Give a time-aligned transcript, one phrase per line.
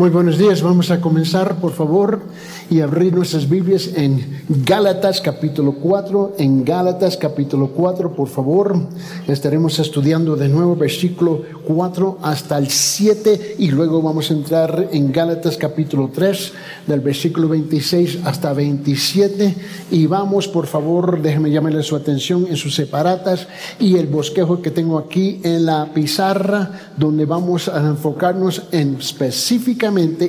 [0.00, 2.22] Muy buenos días, vamos a comenzar por favor
[2.70, 8.80] y abrir nuestras Biblias en Gálatas capítulo 4, en Gálatas capítulo 4 por favor,
[9.28, 15.12] estaremos estudiando de nuevo versículo 4 hasta el 7 y luego vamos a entrar en
[15.12, 16.52] Gálatas capítulo 3
[16.86, 19.54] del versículo 26 hasta 27
[19.90, 23.48] y vamos por favor, déjenme llamarle su atención en sus separatas
[23.78, 28.96] y el bosquejo que tengo aquí en la pizarra donde vamos a enfocarnos en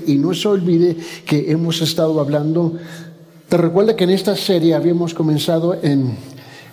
[0.07, 2.73] y no se olvide que hemos estado hablando,
[3.47, 6.17] te recuerda que en esta serie habíamos comenzado en,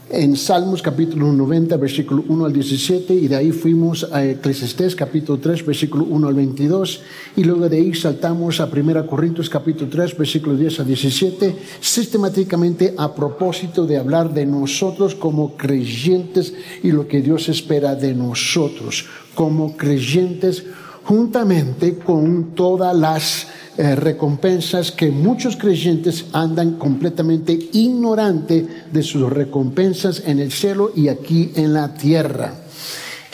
[0.09, 5.39] en Salmos capítulo 90, versículo 1 al 17, y de ahí fuimos a Eclesiastés capítulo
[5.39, 7.03] 3, versículo 1 al 22,
[7.37, 12.95] y luego de ahí saltamos a 1 Corintios capítulo 3, versículo 10 al 17, sistemáticamente
[12.97, 19.05] a propósito de hablar de nosotros como creyentes y lo que Dios espera de nosotros
[19.35, 20.65] como creyentes
[21.09, 23.47] juntamente con todas las
[23.79, 31.09] eh, recompensas que muchos creyentes andan completamente ignorante de sus recompensas en el cielo y
[31.09, 32.53] aquí en la tierra.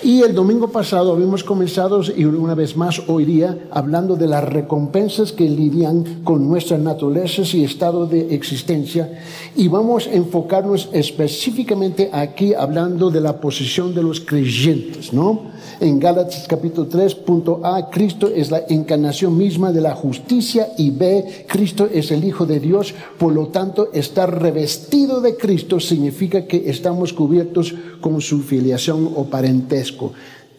[0.04, 4.44] Y el domingo pasado habíamos comenzado, y una vez más hoy día, hablando de las
[4.44, 9.18] recompensas que lidian con nuestras naturalezas y estado de existencia.
[9.56, 15.54] Y vamos a enfocarnos específicamente aquí hablando de la posición de los creyentes, ¿no?
[15.80, 20.90] En Gálatas capítulo 3, punto A, Cristo es la encarnación misma de la justicia y
[20.90, 22.94] B, Cristo es el Hijo de Dios.
[23.18, 29.24] Por lo tanto, estar revestido de Cristo significa que estamos cubiertos con su filiación o
[29.24, 29.93] parentesco.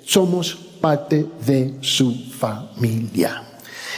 [0.04, 3.42] Somos parte de su familia.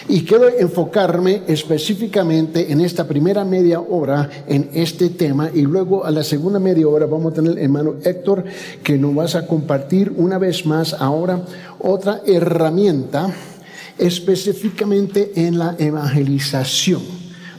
[0.09, 6.11] Y quiero enfocarme específicamente en esta primera media hora en este tema y luego a
[6.11, 8.45] la segunda media hora vamos a tener el hermano Héctor
[8.83, 11.41] que nos vas a compartir una vez más ahora
[11.79, 13.33] otra herramienta
[13.97, 17.01] específicamente en la evangelización.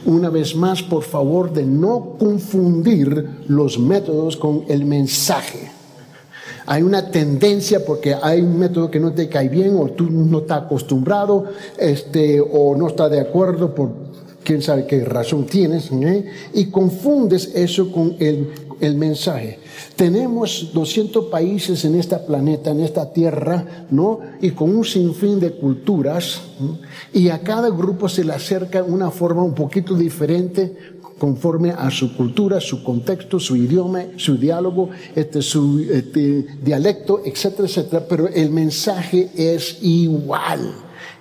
[0.05, 5.78] Una vez más, por favor, de no confundir los métodos con el mensaje.
[6.71, 10.41] Hay una tendencia porque hay un método que no te cae bien o tú no
[10.41, 11.45] estás acostumbrado
[11.79, 13.89] este, o no estás de acuerdo por
[14.43, 16.25] quién sabe qué razón tienes ¿eh?
[16.53, 19.57] y confundes eso con el, el mensaje.
[19.95, 24.19] Tenemos 200 países en este planeta, en esta tierra, ¿no?
[24.39, 26.39] Y con un sinfín de culturas,
[27.13, 32.15] y a cada grupo se le acerca una forma un poquito diferente conforme a su
[32.15, 38.49] cultura, su contexto, su idioma, su diálogo, este, su este, dialecto, etcétera, etcétera, pero el
[38.49, 40.73] mensaje es igual,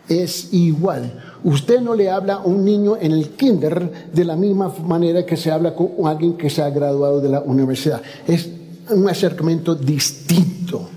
[0.08, 1.12] es igual.
[1.44, 5.36] Usted no le habla a un niño en el kinder de la misma manera que
[5.36, 8.00] se habla con alguien que se ha graduado de la universidad.
[8.26, 8.48] Es
[8.90, 10.88] un acercamiento distinto.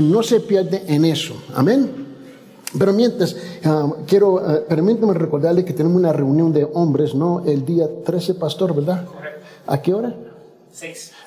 [0.00, 1.34] no se pierde en eso.
[1.54, 2.05] Amén.
[2.78, 7.42] Pero mientras, ah, quiero, uh, permítame recordarle que tenemos una reunión de hombres, ¿no?
[7.44, 9.04] El día 13, pastor, ¿verdad?
[9.66, 10.14] ¿A qué hora?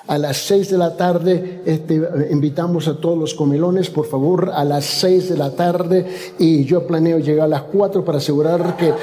[0.07, 4.63] A las seis de la tarde este, invitamos a todos los comelones, por favor, a
[4.63, 6.05] las seis de la tarde.
[6.37, 8.91] Y yo planeo llegar a las cuatro para asegurar que,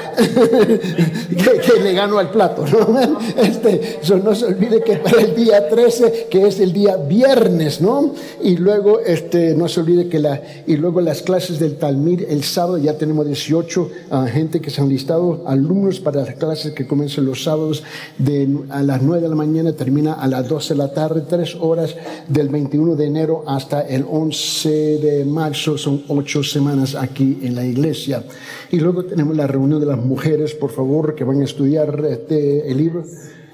[1.29, 2.65] que, le gano al plato.
[2.65, 3.19] ¿no?
[3.37, 8.13] Este, no se olvide que para el día 13, que es el día viernes, ¿no?
[8.41, 12.43] Y luego, este, no se olvide que la, y luego las clases del Talmir, el
[12.43, 16.87] sábado ya tenemos 18 uh, gente que se han listado, alumnos para las clases que
[16.87, 17.83] comienzan los sábados
[18.17, 21.55] de, a las 9 de la mañana, termina a las 12 de la tarde tres
[21.55, 21.95] horas
[22.27, 25.77] del 21 de enero hasta el 11 de marzo.
[25.77, 28.23] Son ocho semanas aquí en la iglesia.
[28.71, 32.69] Y luego tenemos la reunión de las mujeres, por favor, que van a estudiar este,
[32.69, 33.03] el libro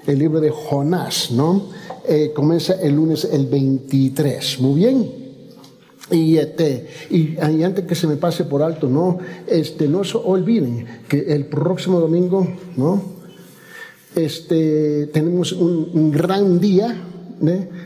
[0.06, 1.68] el libro de Jonás, ¿no?
[2.06, 4.60] Eh, comienza el lunes el 23.
[4.60, 5.24] Muy bien.
[6.10, 11.32] Y, este, y, antes que se me pase por alto, no, este, no olviden que
[11.34, 12.46] el próximo domingo,
[12.76, 13.23] ¿no?
[14.14, 16.96] Este, tenemos un gran día,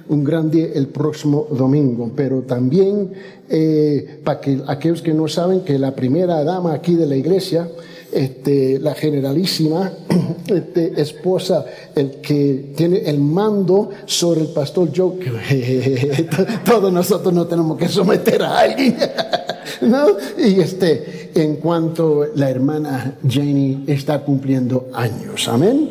[0.08, 2.10] un gran día el próximo domingo.
[2.14, 3.12] Pero también,
[3.48, 7.68] eh, para que aquellos que no saben que la primera dama aquí de la iglesia,
[8.12, 9.92] este, la generalísima
[10.46, 11.64] este, esposa,
[11.94, 15.18] el que tiene el mando sobre el pastor Joe,
[16.64, 18.96] todos nosotros no tenemos que someter a alguien.
[19.82, 20.08] ¿no?
[20.38, 25.90] Y este, en cuanto la hermana Jenny está cumpliendo años, amén.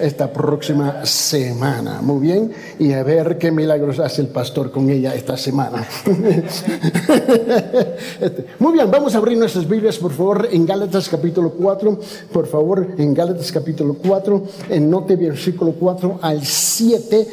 [0.00, 2.00] Esta próxima semana.
[2.00, 5.84] Muy bien, y a ver qué milagros hace el pastor con ella esta semana.
[8.60, 11.98] Muy bien, vamos a abrir nuestras Biblias, por favor, en Gálatas capítulo 4,
[12.32, 17.26] por favor, en Gálatas capítulo 4, en note versículo 4 al 7,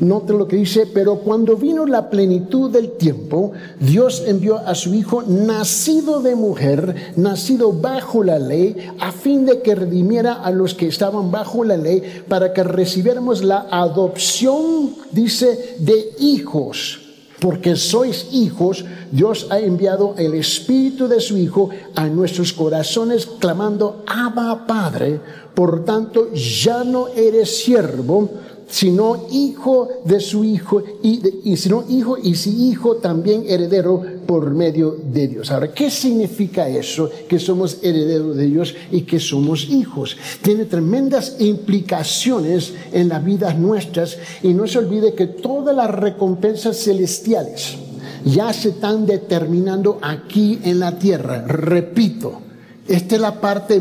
[0.00, 4.94] note lo que dice, pero cuando vino la plenitud del tiempo, Dios envió a su
[4.94, 10.74] Hijo, nacido de mujer, nacido bajo la ley, a fin de que redimiera a los
[10.74, 17.00] que estaban bajo la ley, para que recibiéramos la adopción, dice, de hijos.
[17.42, 24.04] Porque sois hijos, Dios ha enviado el Espíritu de su Hijo a nuestros corazones, clamando,
[24.06, 25.18] Abba Padre.
[25.52, 28.30] Por tanto, ya no eres siervo,
[28.72, 34.50] sino hijo de su hijo, y, y sino hijo y si hijo también heredero por
[34.50, 35.50] medio de Dios.
[35.50, 37.10] Ahora, ¿qué significa eso?
[37.28, 40.16] Que somos herederos de Dios y que somos hijos.
[40.40, 46.78] Tiene tremendas implicaciones en las vidas nuestras y no se olvide que todas las recompensas
[46.78, 47.76] celestiales
[48.24, 51.44] ya se están determinando aquí en la tierra.
[51.46, 52.40] Repito,
[52.88, 53.80] esta es la parte,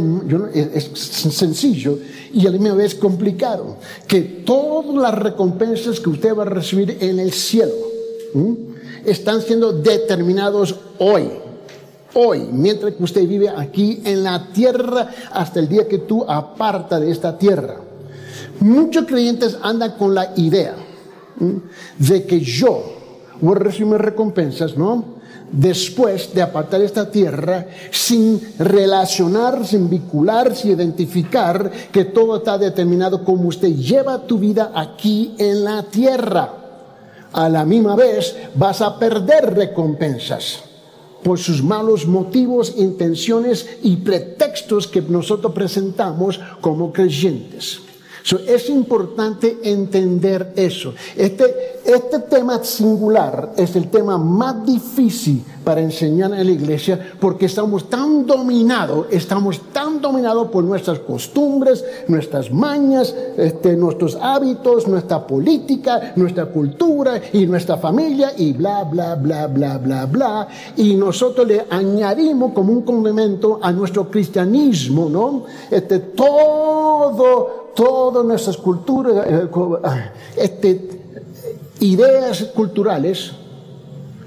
[0.53, 1.97] es sencillo
[2.33, 3.77] y a la misma vez complicado,
[4.07, 7.73] que todas las recompensas que usted va a recibir en el cielo
[9.05, 11.29] están siendo determinados hoy.
[12.13, 16.99] Hoy, mientras que usted vive aquí en la tierra hasta el día que tú aparta
[16.99, 17.77] de esta tierra.
[18.59, 20.75] Muchos creyentes andan con la idea
[21.97, 22.83] de que yo
[23.39, 25.20] voy a recibir recompensas, ¿no?
[25.51, 33.23] Después de apartar esta tierra sin relacionar, sin vincular, sin identificar que todo está determinado
[33.23, 36.53] como usted lleva tu vida aquí en la tierra.
[37.33, 40.59] A la misma vez vas a perder recompensas
[41.23, 47.81] por sus malos motivos, intenciones y pretextos que nosotros presentamos como creyentes
[48.47, 50.93] es importante entender eso.
[51.15, 57.47] Este, este tema singular es el tema más difícil para enseñar en la iglesia porque
[57.47, 65.25] estamos tan dominados, estamos tan dominados por nuestras costumbres, nuestras mañas, este, nuestros hábitos, nuestra
[65.25, 70.47] política, nuestra cultura y nuestra familia y bla, bla, bla, bla, bla, bla.
[70.77, 75.45] Y nosotros le añadimos como un complemento a nuestro cristianismo, ¿no?
[75.69, 79.47] Este, todo todas nuestras culturas, eh,
[80.35, 80.89] este,
[81.79, 83.31] ideas culturales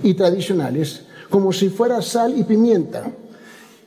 [0.02, 3.10] y tradicionales como si fuera sal y pimienta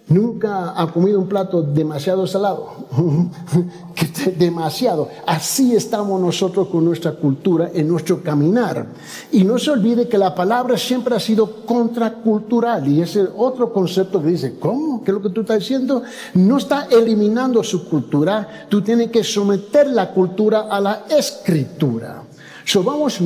[0.09, 2.87] Nunca ha comido un plato demasiado salado,
[4.39, 5.09] demasiado.
[5.25, 8.87] Así estamos nosotros con nuestra cultura en nuestro caminar.
[9.33, 14.21] Y no se olvide que la palabra siempre ha sido contracultural y ese otro concepto
[14.21, 15.03] que dice, ¿cómo?
[15.03, 16.01] ¿Qué es lo que tú estás diciendo?
[16.35, 22.23] No está eliminando su cultura, tú tienes que someter la cultura a la escritura.
[22.63, 23.19] So, vamos,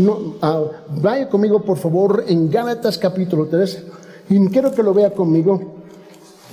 [0.99, 3.83] vaya conmigo por favor en Gálatas capítulo 3
[4.31, 5.80] y quiero que lo vea conmigo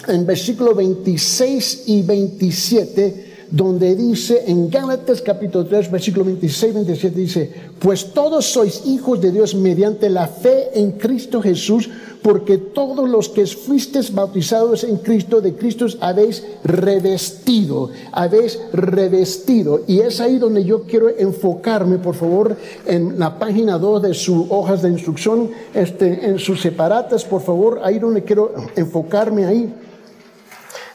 [0.09, 7.21] en versículo 26 y 27, donde dice en Gálatas capítulo 3, versículo 26 y 27,
[7.21, 11.89] dice, pues todos sois hijos de Dios mediante la fe en Cristo Jesús,
[12.23, 19.83] porque todos los que fuisteis bautizados en Cristo, de Cristo habéis revestido, habéis revestido.
[19.87, 22.57] Y es ahí donde yo quiero enfocarme, por favor,
[22.87, 27.81] en la página 2 de sus hojas de instrucción, este, en sus separatas, por favor,
[27.83, 29.73] ahí donde quiero enfocarme ahí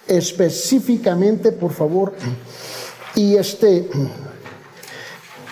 [0.07, 2.13] específicamente, por favor.
[3.15, 3.87] Y este,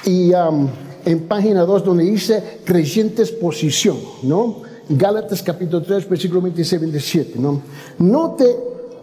[0.06, 0.68] y um,
[1.06, 4.64] en página 2 donde dice creyentes posición, ¿no?
[4.90, 7.62] Gálatas capítulo 3, versículo 26, 27, ¿no?
[8.00, 8.58] Note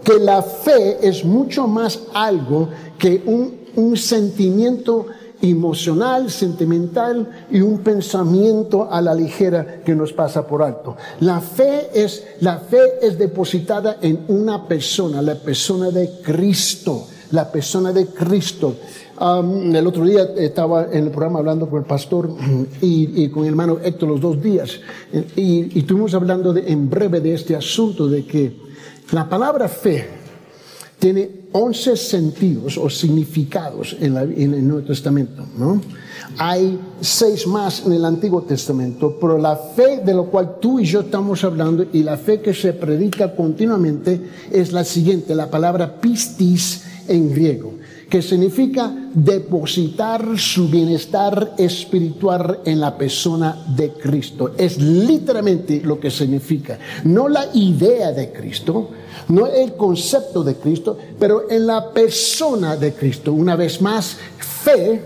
[0.05, 2.69] que la fe es mucho más algo
[2.99, 5.07] que un, un sentimiento
[5.40, 10.97] emocional, sentimental y un pensamiento a la ligera que nos pasa por alto.
[11.21, 17.50] La fe es, la fe es depositada en una persona, la persona de Cristo, la
[17.50, 18.75] persona de Cristo.
[19.21, 22.30] El otro día estaba en el programa hablando con el pastor
[22.80, 24.78] y, con el hermano Héctor los dos días
[25.35, 28.57] y, y estuvimos hablando en breve de este asunto de que
[29.12, 30.09] la palabra fe
[30.99, 35.81] tiene 11 sentidos o significados en, el Nuevo Testamento, ¿no?
[36.37, 40.85] Hay seis más en el Antiguo Testamento, pero la fe de lo cual tú y
[40.85, 44.21] yo estamos hablando y la fe que se predica continuamente
[44.52, 47.73] es la siguiente, la palabra pistis en griego,
[48.09, 54.53] que significa depositar su bienestar espiritual en la persona de Cristo.
[54.57, 58.91] Es literalmente lo que significa, no la idea de Cristo,
[59.29, 63.33] no el concepto de Cristo, pero en la persona de Cristo.
[63.33, 65.03] Una vez más, fe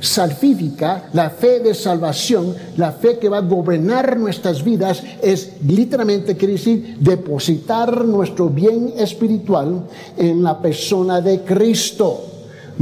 [0.00, 6.36] salvífica, la fe de salvación, la fe que va a gobernar nuestras vidas, es literalmente,
[6.36, 9.84] quiere decir, depositar nuestro bien espiritual
[10.16, 12.31] en la persona de Cristo.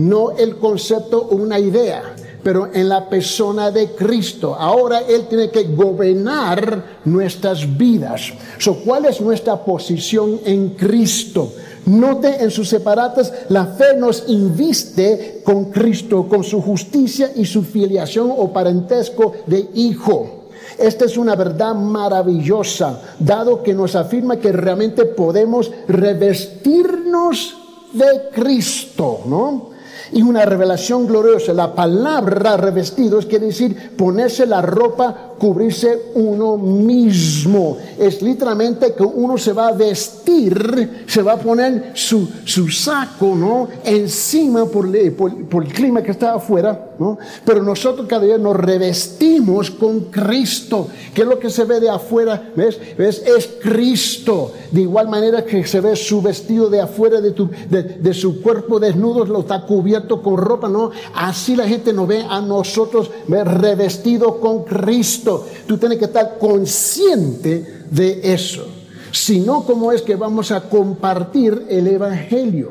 [0.00, 4.57] No el concepto o una idea, pero en la persona de Cristo.
[4.59, 8.33] Ahora Él tiene que gobernar nuestras vidas.
[8.59, 11.52] So, ¿Cuál es nuestra posición en Cristo?
[11.85, 17.62] Note en sus separatas, la fe nos inviste con Cristo, con su justicia y su
[17.62, 20.47] filiación o parentesco de hijo.
[20.78, 27.54] Esta es una verdad maravillosa, dado que nos afirma que realmente podemos revestirnos
[27.92, 29.70] de Cristo, ¿no?
[30.12, 31.52] Y una revelación gloriosa.
[31.52, 37.78] La palabra revestidos quiere decir ponerse la ropa, cubrirse uno mismo.
[37.99, 43.35] Es literalmente que uno se va a vestir, se va a poner su, su saco,
[43.35, 43.66] ¿no?
[43.82, 47.18] Encima por, por, el clima que está afuera, ¿no?
[47.44, 50.88] Pero nosotros cada día nos revestimos con Cristo.
[51.14, 52.50] que es lo que se ve de afuera?
[52.54, 52.78] ¿Ves?
[52.99, 53.23] ¿Ves?
[53.26, 54.52] Es Cristo.
[54.70, 58.42] De igual manera que se ve su vestido de afuera de, tu, de, de su
[58.42, 60.90] cuerpo desnudo, lo está cubierto con ropa, no.
[61.14, 65.30] Así la gente nos ve a nosotros revestido con Cristo.
[65.67, 68.67] Tú tienes que estar consciente de eso.
[69.13, 72.71] Si no, ¿cómo es que vamos a compartir el Evangelio?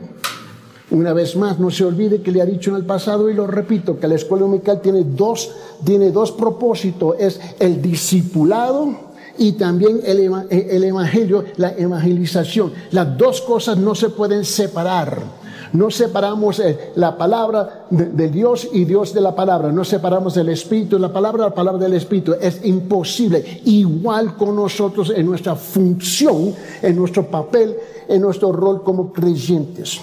[0.92, 3.46] Una vez más, no se olvide que le ha dicho en el pasado y lo
[3.46, 5.52] repito, que la escuela dominical tiene dos,
[5.84, 12.74] tiene dos propósitos, es el discipulado y también el, el evangelio, la evangelización.
[12.92, 15.39] Las dos cosas no se pueden separar.
[15.74, 19.72] No separamos eh, la palabra de, Dios y Dios de la palabra.
[19.72, 22.34] No separamos el Espíritu de la palabra, la palabra del Espíritu.
[22.40, 23.62] Es imposible.
[23.66, 27.76] Igual con nosotros en nuestra función, en nuestro papel,
[28.08, 30.00] en nuestro rol como creyentes.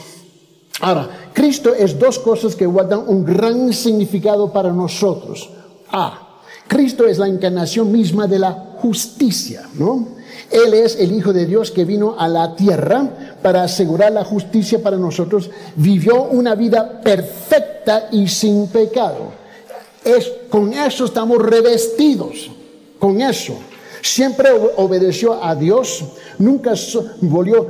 [0.80, 5.50] Ahora, Cristo es dos cosas que guardan un gran significado para nosotros.
[5.90, 10.16] A, Cristo es la encarnación misma de la justicia, ¿no?
[10.50, 14.83] Él es el Hijo de Dios que vino a la tierra para asegurar la justicia
[14.83, 15.50] para nosotros.
[15.76, 19.33] Vivió una vida perfecta y sin pecado.
[20.05, 22.50] Es, con eso estamos revestidos,
[22.99, 23.55] con eso.
[24.02, 26.05] Siempre obedeció a Dios,
[26.38, 26.75] nunca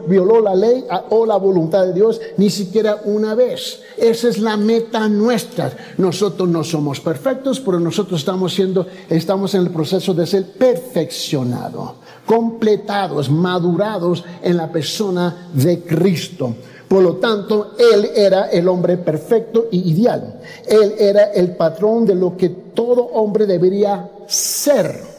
[0.06, 3.80] violó la ley o la voluntad de Dios, ni siquiera una vez.
[3.96, 5.74] Esa es la meta nuestra.
[5.96, 11.92] Nosotros no somos perfectos, pero nosotros estamos siendo, estamos en el proceso de ser perfeccionados
[12.26, 16.54] completados, madurados en la persona de Cristo.
[16.88, 20.40] Por lo tanto, Él era el hombre perfecto y ideal.
[20.66, 25.16] Él era el patrón de lo que todo hombre debería ser.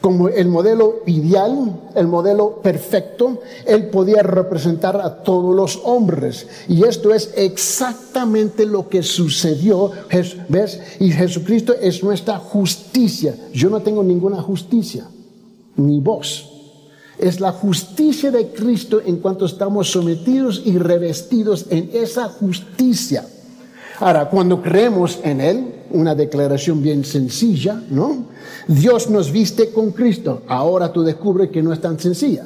[0.00, 6.46] Como el modelo ideal, el modelo perfecto, Él podía representar a todos los hombres.
[6.66, 9.92] Y esto es exactamente lo que sucedió.
[10.48, 10.80] ¿Ves?
[10.98, 13.34] Y Jesucristo es nuestra justicia.
[13.52, 15.06] Yo no tengo ninguna justicia
[15.86, 16.48] ni vos.
[17.18, 23.24] Es la justicia de Cristo en cuanto estamos sometidos y revestidos en esa justicia.
[24.00, 28.26] Ahora, cuando creemos en Él, una declaración bien sencilla, ¿no?
[28.66, 30.42] Dios nos viste con Cristo.
[30.48, 32.44] Ahora tú descubres que no es tan sencilla.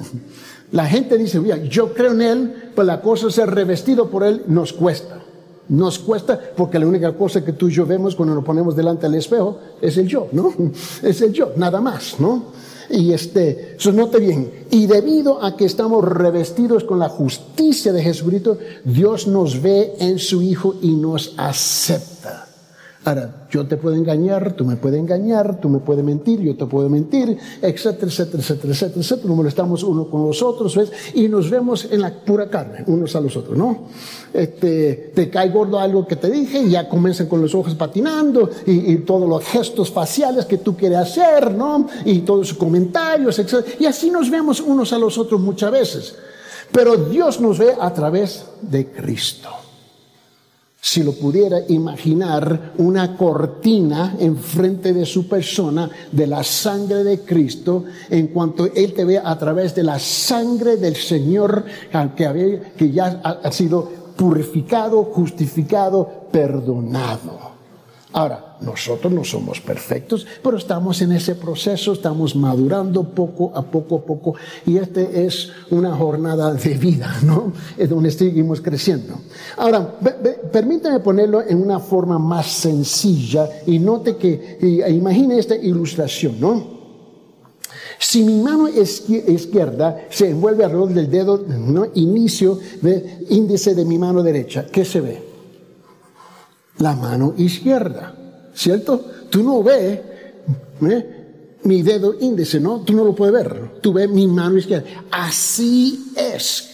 [0.72, 1.40] La gente dice,
[1.70, 5.22] yo creo en Él, pues la cosa de ser revestido por Él nos cuesta.
[5.68, 9.06] Nos cuesta porque la única cosa que tú y yo vemos cuando nos ponemos delante
[9.06, 10.52] del espejo es el yo, ¿no?
[11.02, 12.44] Es el yo, nada más, ¿no?
[12.90, 14.66] Y este, eso note bien.
[14.70, 20.18] Y debido a que estamos revestidos con la justicia de Jesucristo, Dios nos ve en
[20.18, 22.45] su Hijo y nos acepta.
[23.06, 26.66] Ahora, yo te puedo engañar, tú me puedes engañar, tú me puedes mentir, yo te
[26.66, 29.28] puedo mentir, etcétera, etcétera, etcétera, etcétera, etcétera.
[29.28, 30.90] Nos molestamos uno con los otros, ¿ves?
[31.14, 33.84] Y nos vemos en la pura carne, unos a los otros, ¿no?
[34.34, 38.50] Este, te cae gordo algo que te dije y ya comienzan con los ojos patinando
[38.66, 41.86] y, y todos los gestos faciales que tú quieres hacer, ¿no?
[42.04, 43.76] Y todos sus comentarios, etcétera.
[43.78, 46.16] Y así nos vemos unos a los otros muchas veces.
[46.72, 49.48] Pero Dios nos ve a través de Cristo
[50.88, 57.82] si lo pudiera imaginar, una cortina enfrente de su persona de la sangre de Cristo,
[58.08, 61.64] en cuanto Él te ve a través de la sangre del Señor
[62.76, 67.36] que ya ha sido purificado, justificado, perdonado.
[68.12, 73.96] Ahora, nosotros no somos perfectos, pero estamos en ese proceso, estamos madurando poco a poco
[73.96, 74.34] a poco
[74.64, 77.52] y este es una jornada de vida, ¿no?
[77.76, 79.14] Es donde seguimos creciendo.
[79.56, 79.98] Ahora,
[80.52, 86.76] permítame ponerlo en una forma más sencilla y note que, e imagine esta ilustración, ¿no?
[87.98, 91.86] Si mi mano izquierda se envuelve alrededor del dedo, ¿no?
[91.94, 95.26] inicio de índice de mi mano derecha, ¿qué se ve?
[96.78, 98.14] la mano izquierda,
[98.56, 99.04] ¿cierto?
[99.28, 100.00] Tú no ves
[100.82, 101.16] ¿eh?
[101.64, 102.80] mi dedo índice, ¿no?
[102.80, 104.86] Tú no lo puedes ver, tú ves mi mano izquierda.
[105.10, 106.70] Así es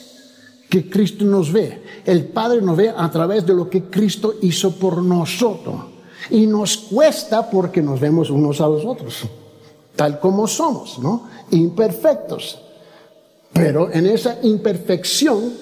[0.69, 1.83] que Cristo nos ve.
[2.05, 5.75] El Padre nos ve a través de lo que Cristo hizo por nosotros.
[6.31, 9.23] Y nos cuesta porque nos vemos unos a los otros,
[9.97, 11.29] tal como somos, ¿no?
[11.51, 12.61] Imperfectos.
[13.53, 15.53] Pero en esa imperfección,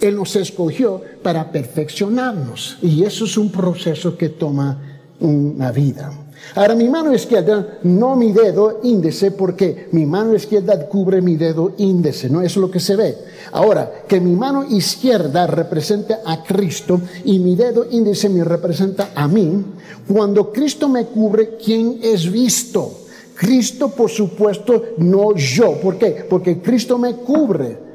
[0.00, 2.76] Él nos escogió para perfeccionarnos.
[2.82, 6.12] Y eso es un proceso que toma una vida.
[6.54, 11.72] Ahora mi mano izquierda, no mi dedo índice, porque mi mano izquierda cubre mi dedo
[11.78, 12.40] índice, ¿no?
[12.40, 13.16] Es lo que se ve.
[13.52, 19.28] Ahora, que mi mano izquierda represente a Cristo y mi dedo índice me representa a
[19.28, 19.64] mí,
[20.06, 22.92] cuando Cristo me cubre, ¿quién es visto?
[23.34, 25.78] Cristo, por supuesto, no yo.
[25.80, 26.26] ¿Por qué?
[26.28, 27.85] Porque Cristo me cubre.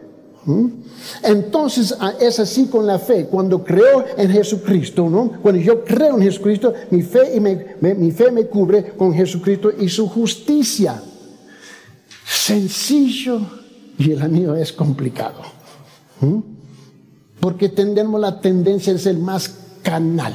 [0.45, 0.67] ¿Mm?
[1.23, 3.27] Entonces ah, es así con la fe.
[3.27, 5.33] Cuando creo en Jesucristo, ¿no?
[5.41, 9.71] Cuando yo creo en Jesucristo, mi fe, y me, mi fe me cubre con Jesucristo
[9.77, 11.01] y su justicia.
[12.25, 13.41] Sencillo
[13.97, 15.41] y el mío es complicado.
[16.21, 16.39] ¿Mm?
[17.39, 20.33] Porque tenemos la tendencia de ser más canal.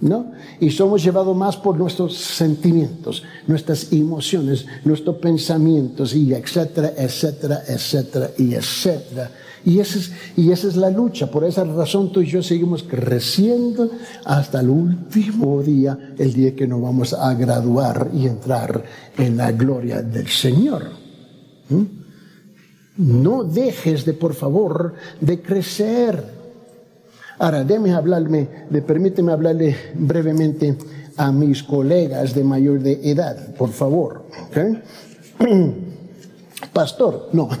[0.00, 0.32] ¿No?
[0.60, 8.30] Y somos llevados más por nuestros sentimientos, nuestras emociones, nuestros pensamientos, y etcétera, etcétera, etcétera,
[8.38, 9.30] y etcétera.
[9.64, 11.30] Y esa, es, y es la lucha.
[11.30, 13.90] Por esa razón tú y yo seguimos creciendo
[14.24, 18.84] hasta el último día, el día que nos vamos a graduar y entrar
[19.16, 20.90] en la gloria del Señor.
[21.68, 21.82] ¿Mm?
[22.98, 26.37] No dejes de, por favor, de crecer.
[27.38, 30.76] Ahora, déme hablarme, de, permíteme hablarle brevemente
[31.16, 34.24] a mis colegas de mayor de edad, por favor.
[36.72, 37.48] Pastor, no.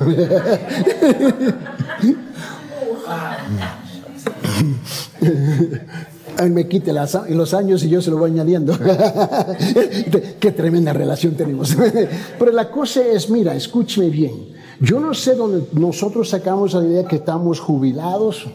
[6.38, 8.78] Él me quite los años y yo se lo voy añadiendo.
[10.40, 11.76] Qué tremenda relación tenemos.
[12.38, 14.56] Pero la cosa es, mira, escúcheme bien.
[14.80, 18.46] Yo no sé dónde nosotros sacamos la idea que estamos jubilados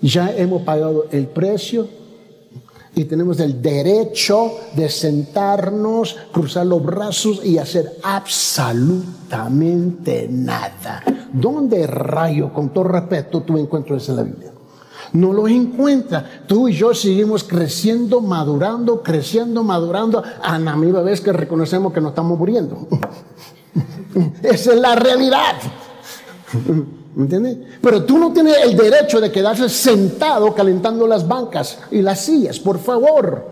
[0.00, 1.88] ya hemos pagado el precio
[2.94, 11.04] y tenemos el derecho de sentarnos, cruzar los brazos y hacer absolutamente nada.
[11.32, 14.50] ¿Dónde rayo, con todo respeto, tú encuentras en la Biblia?
[15.12, 16.44] No lo encuentra.
[16.46, 22.00] Tú y yo seguimos creciendo, madurando, creciendo, madurando, a la misma vez que reconocemos que
[22.00, 22.86] nos estamos muriendo.
[24.42, 25.56] Esa es la realidad.
[27.20, 27.58] ¿Me entiendes?
[27.82, 32.58] Pero tú no tienes el derecho de quedarse sentado calentando las bancas y las sillas,
[32.58, 33.44] por favor.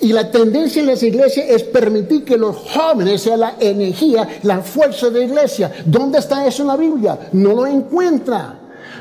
[0.00, 4.62] Y la tendencia en las iglesias es permitir que los jóvenes sean la energía, la
[4.62, 5.72] fuerza de la iglesia.
[5.84, 7.16] ¿Dónde está eso en la Biblia?
[7.34, 8.58] No lo encuentra.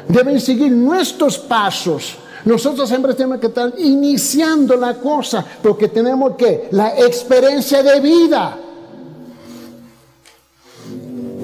[0.08, 2.17] Deben seguir nuestros pasos.
[2.45, 8.60] Nosotros siempre tenemos que estar iniciando la cosa porque tenemos que la experiencia de vida.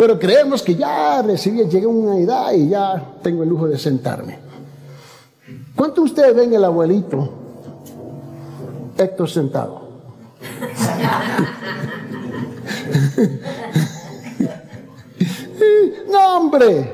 [0.02, 3.78] Pero creemos que ya recibí, llegué a una edad y ya tengo el lujo de
[3.78, 4.40] sentarme.
[5.76, 7.30] ¿Cuánto ustedes ven el abuelito
[8.98, 9.80] Héctor sentado?
[16.12, 16.94] no, hombre.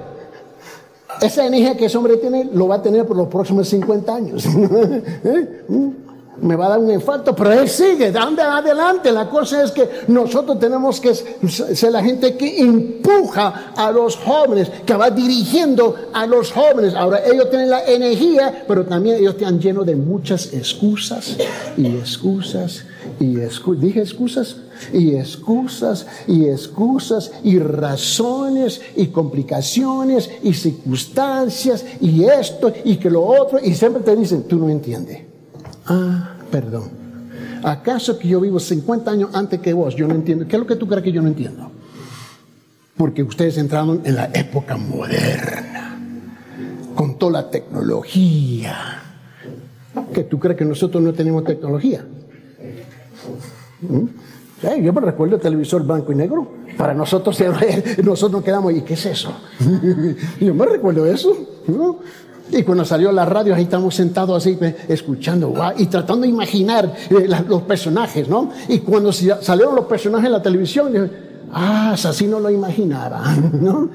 [1.21, 4.45] Esa energía que ese hombre tiene lo va a tener por los próximos 50 años.
[6.41, 9.11] Me va a dar un infarto, pero él sigue, dando adelante.
[9.11, 14.69] La cosa es que nosotros tenemos que ser la gente que empuja a los jóvenes,
[14.85, 16.93] que va dirigiendo a los jóvenes.
[16.93, 21.37] Ahora ellos tienen la energía, pero también ellos están llenos de muchas excusas
[21.75, 22.83] y excusas
[23.19, 23.81] y excusas.
[23.81, 24.57] Dije excusas
[24.93, 33.25] y excusas y excusas y razones y complicaciones y circunstancias y esto y que lo
[33.25, 35.26] otro y siempre te dicen, tú no entiendes.
[35.87, 36.89] Ah, perdón.
[37.63, 39.95] ¿Acaso que yo vivo 50 años antes que vos?
[39.95, 40.47] Yo no entiendo.
[40.47, 41.71] ¿Qué es lo que tú crees que yo no entiendo?
[42.95, 45.99] Porque ustedes entraron en la época moderna,
[46.95, 49.03] con toda la tecnología.
[50.13, 52.05] ¿Que tú crees que nosotros no tenemos tecnología?
[53.81, 54.05] ¿Mm?
[54.81, 56.47] yo me recuerdo el televisor blanco y negro.
[56.77, 57.39] Para nosotros,
[58.03, 59.31] nosotros nos quedamos, ¿y qué es eso?
[60.39, 61.35] yo me recuerdo eso.
[62.51, 64.57] Y cuando salió la radio, ahí estamos sentados así,
[64.87, 68.49] escuchando, y tratando de imaginar eh, los personajes, ¿no?
[68.67, 71.09] Y cuando salieron los personajes en la televisión, dije,
[71.51, 73.89] ah, así no lo imaginaba, ¿no?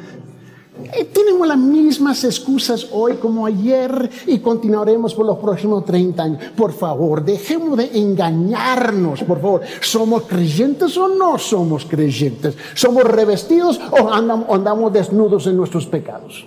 [1.12, 6.42] Tenemos las mismas excusas hoy como ayer y continuaremos por los próximos 30 años.
[6.56, 9.60] Por favor, dejemos de engañarnos, por favor.
[9.80, 12.56] ¿Somos creyentes o no somos creyentes?
[12.74, 16.46] ¿Somos revestidos o andamos desnudos en nuestros pecados?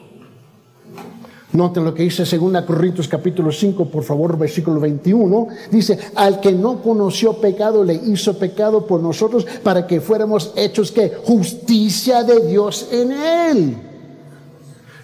[1.56, 5.48] Noten lo que dice 2 Corintios capítulo 5, por favor, versículo 21.
[5.72, 10.92] Dice, al que no conoció pecado, le hizo pecado por nosotros para que fuéramos hechos
[10.92, 13.78] que justicia de Dios en él.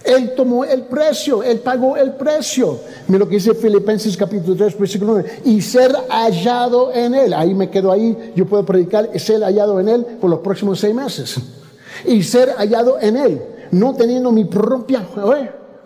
[0.03, 2.79] Él tomó el precio, Él pagó el precio.
[3.07, 5.41] Mira lo que dice Filipenses capítulo 3, versículo 9.
[5.45, 7.33] Y ser hallado en Él.
[7.33, 10.93] Ahí me quedo ahí, yo puedo predicar, ser hallado en Él por los próximos seis
[10.93, 11.37] meses.
[12.05, 15.03] Y ser hallado en Él, no teniendo mi propia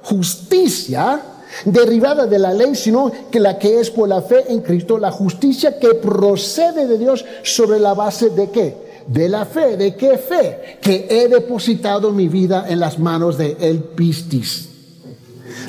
[0.05, 1.21] justicia
[1.65, 5.11] derivada de la ley, sino que la que es por la fe en Cristo, la
[5.11, 8.85] justicia que procede de Dios sobre la base de qué?
[9.07, 9.77] de la fe.
[9.77, 10.77] ¿De qué fe?
[10.81, 14.69] Que he depositado mi vida en las manos de el Pistis.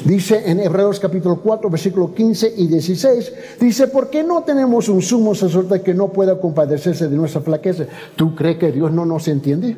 [0.05, 5.03] Dice en Hebreos capítulo 4, versículo 15 y 16, dice, ¿por qué no tenemos un
[5.03, 7.87] sumo sacerdote que no pueda compadecerse de nuestra flaqueza?
[8.15, 9.77] ¿Tú crees que Dios no nos entiende?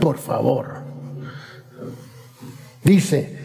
[0.00, 0.79] Por favor.
[2.82, 3.38] Dice,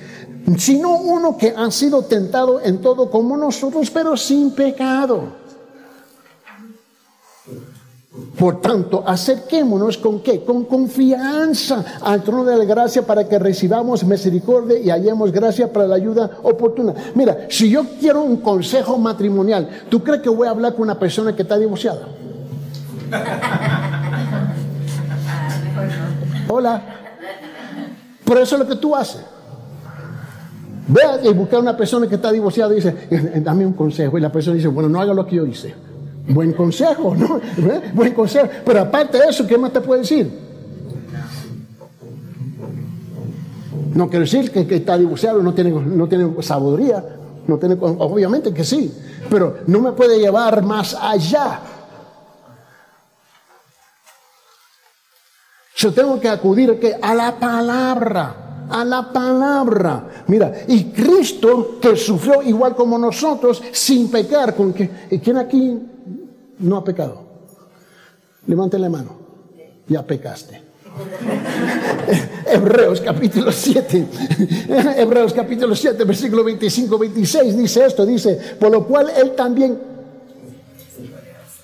[0.58, 5.46] sino uno que ha sido tentado en todo como nosotros, pero sin pecado.
[8.38, 10.44] Por tanto, acerquémonos con qué?
[10.44, 15.88] Con confianza al trono de la gracia para que recibamos misericordia y hallemos gracia para
[15.88, 16.94] la ayuda oportuna.
[17.14, 20.98] Mira, si yo quiero un consejo matrimonial, ¿tú crees que voy a hablar con una
[20.98, 22.08] persona que está divorciada?
[26.48, 27.05] Hola.
[28.26, 29.22] Pero eso es lo que tú haces.
[30.88, 32.96] Ve y busca a una persona que está divorciada y dice,
[33.42, 34.18] dame un consejo.
[34.18, 35.74] Y la persona dice, bueno, no haga lo que yo hice.
[36.28, 37.38] Buen consejo, ¿no?
[37.58, 37.92] ¿Eh?
[37.94, 38.48] Buen consejo.
[38.66, 40.46] Pero aparte de eso, ¿qué más te puede decir?
[43.94, 47.04] No quiero decir que, que está divorciado no tiene, no tiene sabiduría,
[47.48, 48.94] no tiene, obviamente que sí,
[49.30, 51.62] pero no me puede llevar más allá.
[55.76, 60.24] Yo tengo que acudir a la palabra, a la palabra.
[60.28, 64.90] Mira, y Cristo que sufrió igual como nosotros sin pecar, con que,
[65.22, 65.78] ¿quién aquí
[66.60, 67.24] no ha pecado.
[68.48, 69.18] Levante la mano.
[69.88, 70.62] Ya pecaste.
[72.48, 74.08] Hebreos capítulo 7.
[74.98, 79.78] Hebreos capítulo 7, versículo 25, 26 dice esto, dice, por lo cual él también...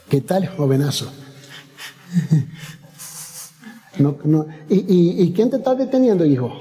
[0.10, 1.10] ¿Qué tal, jovenazo?
[4.69, 6.51] ¿Y, quién te está deteniendo, hijo?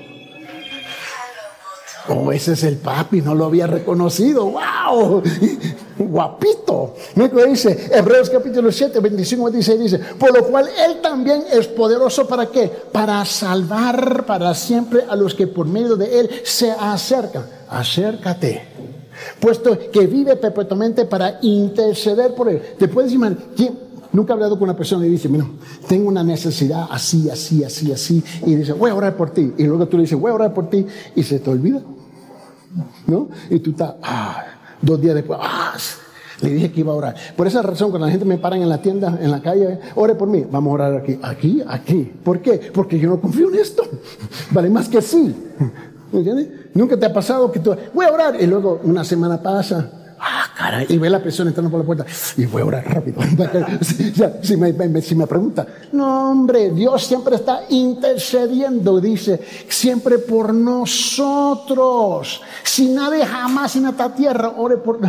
[2.08, 4.46] Oh, ese es el papi, no lo había reconocido.
[4.46, 5.22] ¡Wow!
[5.98, 6.94] Guapito.
[7.14, 12.26] Mira dice Hebreos capítulo 7, 25, 26 dice, por lo cual Él también es poderoso
[12.26, 12.70] para qué?
[12.90, 17.44] Para salvar para siempre a los que por medio de Él se acercan.
[17.68, 18.62] Acércate.
[19.38, 22.62] Puesto que vive perpetuamente para interceder por Él.
[22.78, 23.42] ¿Te puedes imaginar?
[24.12, 25.46] Nunca he hablado con una persona y dice, mira,
[25.86, 28.22] tengo una necesidad así, así, así, así.
[28.44, 29.52] Y dice, voy a orar por ti.
[29.56, 30.84] Y luego tú le dices, voy a orar por ti.
[31.14, 31.80] Y se te olvida.
[33.06, 33.28] ¿No?
[33.48, 34.44] Y tú estás, ah,
[34.82, 35.74] dos días después, ah,
[36.40, 37.14] le dije que iba a orar.
[37.36, 40.14] Por esa razón, cuando la gente me para en la tienda, en la calle, ore
[40.14, 40.44] por mí.
[40.50, 42.12] Vamos a orar aquí, aquí, aquí.
[42.24, 42.70] ¿Por qué?
[42.72, 43.84] Porque yo no confío en esto.
[44.50, 45.34] Vale más que sí.
[46.12, 46.48] ¿Me entiendes?
[46.74, 48.40] Nunca te ha pasado que tú, voy a orar.
[48.40, 49.99] Y luego una semana pasa
[50.88, 52.06] Y ve la persona entrando por la puerta.
[52.36, 53.20] Y voy a orar rápido.
[54.42, 62.40] si, me, si me pregunta, no, hombre, Dios siempre está intercediendo, dice, siempre por nosotros.
[62.62, 65.00] Si nadie jamás en esta tierra ore por,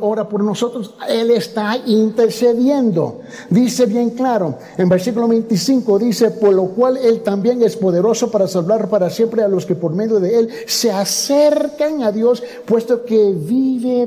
[0.00, 3.20] ora por nosotros, Él está intercediendo.
[3.48, 8.46] Dice bien claro, en versículo 25 dice, por lo cual Él también es poderoso para
[8.46, 13.04] salvar para siempre a los que por medio de Él se acercan a Dios, puesto
[13.04, 14.06] que vive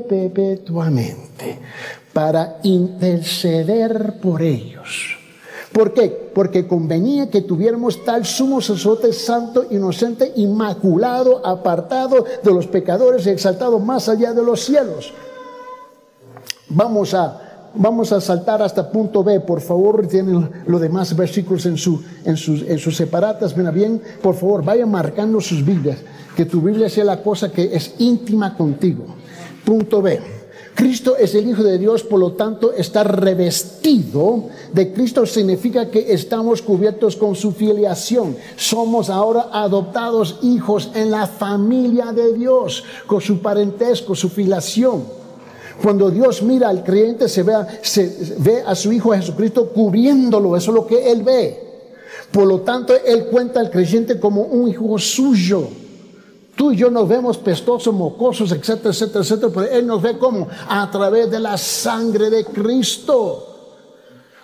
[2.12, 5.18] Para interceder por ellos.
[5.74, 6.30] ¿Por qué?
[6.32, 13.30] Porque convenía que tuviéramos tal sumo sacerdote santo, inocente, inmaculado, apartado de los pecadores y
[13.30, 15.12] exaltado más allá de los cielos.
[16.68, 21.76] Vamos a, vamos a saltar hasta punto B, por favor, tienen los demás versículos en,
[21.76, 23.56] su, en, sus, en sus separatas.
[23.56, 25.98] Ven bien, por favor, vaya marcando sus Biblias,
[26.36, 29.06] que tu Biblia sea la cosa que es íntima contigo.
[29.64, 30.43] Punto B.
[30.74, 36.12] Cristo es el Hijo de Dios, por lo tanto, estar revestido de Cristo significa que
[36.12, 38.36] estamos cubiertos con su filiación.
[38.56, 45.04] Somos ahora adoptados hijos en la familia de Dios, con su parentesco, su filiación.
[45.80, 50.72] Cuando Dios mira al creyente, se ve, se ve a su Hijo Jesucristo cubriéndolo, eso
[50.72, 51.60] es lo que Él ve.
[52.32, 55.68] Por lo tanto, Él cuenta al creyente como un hijo suyo.
[56.54, 60.46] Tú y yo nos vemos pestosos, mocosos, etcétera, etcétera, etcétera, pero Él nos ve como
[60.68, 63.50] a través de la sangre de Cristo.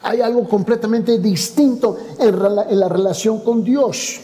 [0.03, 4.21] Hay algo completamente distinto en, la relación con Dios.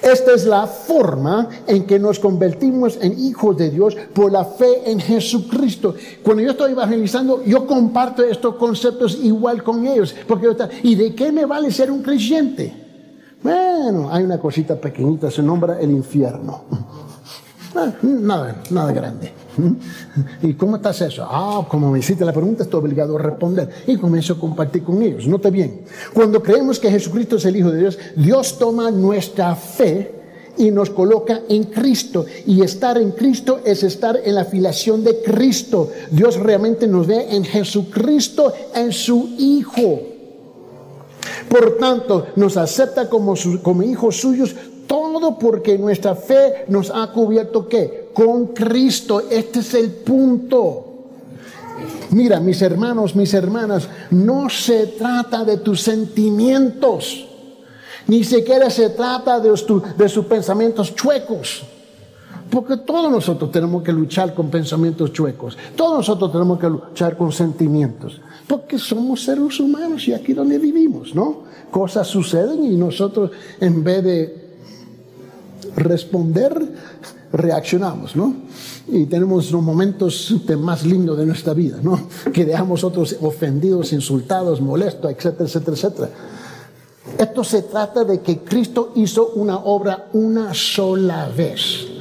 [0.00, 4.90] Esta es la forma en que nos convertimos en hijos de Dios por la fe
[4.90, 5.94] en Jesucristo.
[6.22, 10.14] Cuando yo estoy evangelizando, yo comparto estos conceptos igual con ellos.
[10.28, 12.81] Porque ¿y de qué me vale ser un creyente?
[13.42, 16.62] Bueno, hay una cosita pequeñita, se nombra el infierno.
[17.74, 19.32] Ah, nada, nada grande.
[20.42, 21.26] ¿Y cómo estás eso?
[21.28, 23.68] Ah, como me hiciste la pregunta, estoy obligado a responder.
[23.86, 25.26] Y comienzo a compartir con ellos.
[25.26, 25.80] Note bien,
[26.12, 30.22] cuando creemos que Jesucristo es el Hijo de Dios, Dios toma nuestra fe
[30.58, 32.26] y nos coloca en Cristo.
[32.46, 35.90] Y estar en Cristo es estar en la filiación de Cristo.
[36.10, 40.11] Dios realmente nos ve en Jesucristo, en su Hijo.
[41.52, 43.34] Por tanto, nos acepta como,
[43.84, 44.54] hijos suyos
[44.86, 48.08] todo porque nuestra fe nos ha cubierto qué?
[48.14, 49.24] Con Cristo.
[49.28, 50.86] Este es el punto.
[52.08, 57.26] Mira, mis hermanos, mis hermanas, no se trata de tus sentimientos.
[58.06, 61.64] Ni siquiera se trata de, de sus pensamientos chuecos.
[62.52, 65.56] Porque todos nosotros tenemos que luchar con pensamientos chuecos.
[65.74, 68.20] Todos nosotros tenemos que luchar con sentimientos.
[68.46, 71.44] Porque somos seres humanos y aquí donde vivimos, ¿no?
[71.70, 74.56] Cosas suceden y nosotros en vez de
[75.76, 76.74] responder,
[77.32, 78.34] reaccionamos, ¿no?
[78.86, 82.08] Y tenemos los momentos más lindos de nuestra vida, ¿no?
[82.34, 86.10] Que dejamos otros ofendidos, insultados, molestos, etcétera, etcétera, etcétera.
[87.18, 91.91] Esto se trata de que Cristo hizo una obra una sola vez.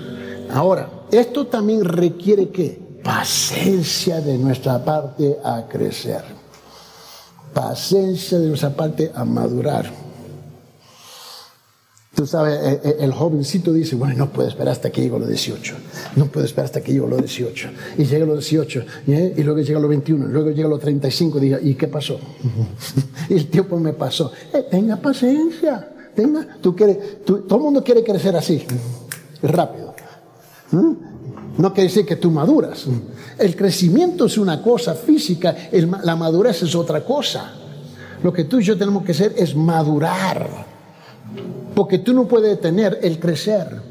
[0.54, 6.24] Ahora, esto también requiere que paciencia de nuestra parte a crecer.
[7.54, 9.92] Paciencia de nuestra parte a madurar.
[12.14, 15.20] Tú sabes, eh, eh, el jovencito dice, bueno, no puedo esperar hasta que llegue a
[15.20, 15.76] los 18.
[16.18, 17.70] No puedo esperar hasta que llegue a los 18.
[17.98, 19.34] Y llega a los 18, ¿eh?
[19.38, 21.88] y luego llega a los 21, luego llega a los 35, y diga, ¿y qué
[21.88, 22.20] pasó?
[23.30, 24.32] el tiempo me pasó.
[24.70, 28.66] tenga paciencia, tenga, tú quieres, todo el mundo quiere crecer así,
[29.42, 29.91] rápido.
[30.72, 32.86] No quiere decir que tú maduras.
[33.38, 37.54] El crecimiento es una cosa física, la madurez es otra cosa.
[38.24, 40.48] Lo que tú y yo tenemos que hacer es madurar.
[41.76, 43.82] Porque tú no puedes detener el crecer.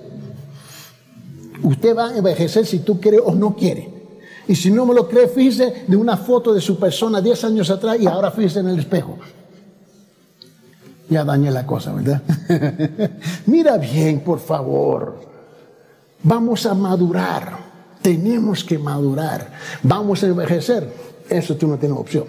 [1.62, 4.00] Usted va a envejecer si tú quiere o no quiere.
[4.48, 7.70] Y si no me lo cree, fíjese de una foto de su persona 10 años
[7.70, 9.18] atrás y ahora fíjese en el espejo.
[11.08, 12.22] Ya dañé la cosa, ¿verdad?
[13.46, 15.29] Mira bien, por favor.
[16.22, 17.58] Vamos a madurar.
[18.02, 19.52] Tenemos que madurar.
[19.82, 20.92] Vamos a envejecer.
[21.28, 22.24] Eso tú no tienes opción.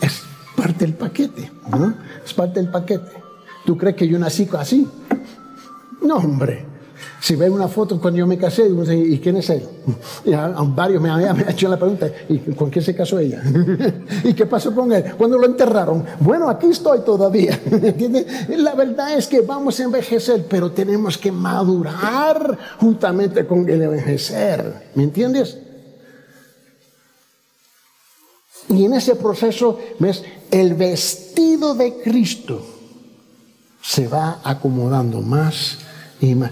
[0.00, 0.22] Es
[0.56, 1.50] parte del paquete.
[1.70, 1.94] ¿no?
[2.24, 3.10] Es parte del paquete.
[3.64, 4.88] ¿Tú crees que yo nací así?
[6.02, 6.71] No, hombre.
[7.20, 9.62] Si ven una foto cuando yo me casé, ¿y quién es él?
[10.24, 10.32] Y
[10.74, 13.42] varios me han hecho la pregunta, ¿y con quién se casó ella?
[14.24, 15.14] ¿Y qué pasó con él?
[15.16, 16.04] ¿Cuándo lo enterraron?
[16.20, 17.60] Bueno, aquí estoy todavía.
[18.56, 24.90] La verdad es que vamos a envejecer, pero tenemos que madurar juntamente con el envejecer.
[24.94, 25.58] ¿Me entiendes?
[28.68, 30.22] Y en ese proceso, ¿ves?
[30.50, 32.64] El vestido de Cristo
[33.82, 35.78] se va acomodando más
[36.20, 36.50] y más.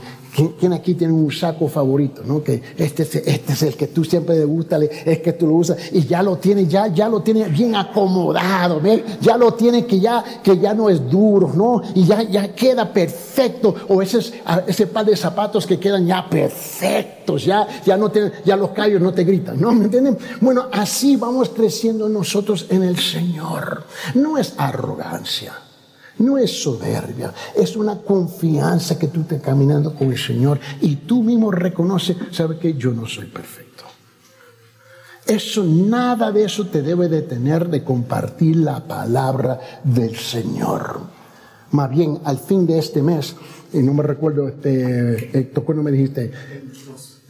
[0.59, 2.23] ¿Quién aquí tiene un saco favorito?
[2.25, 2.43] ¿no?
[2.43, 5.55] Que este, es, este es el que tú siempre le gusta, es que tú lo
[5.55, 9.03] usas y ya lo tiene, ya, ya lo tiene bien acomodado, ¿ves?
[9.21, 11.83] ya lo tiene que ya, que ya no es duro, ¿no?
[11.95, 13.75] Y ya, ya queda perfecto.
[13.89, 14.21] O ese,
[14.67, 19.01] ese par de zapatos que quedan ya perfectos, ya, ya, no te, ya los callos
[19.01, 19.73] no te gritan, ¿no?
[19.75, 20.17] ¿Me entienden?
[20.41, 23.85] Bueno, así vamos creciendo nosotros en el Señor.
[24.15, 25.70] No es arrogancia.
[26.21, 31.23] No es soberbia, es una confianza que tú estás caminando con el Señor y tú
[31.23, 33.85] mismo reconoces, ¿sabe que Yo no soy perfecto.
[35.27, 41.01] Eso, nada de eso te debe detener de compartir la palabra del Señor.
[41.71, 43.37] Más bien, al fin de este mes,
[43.73, 46.33] y no me recuerdo, este, eh, ¿cuándo me dijiste?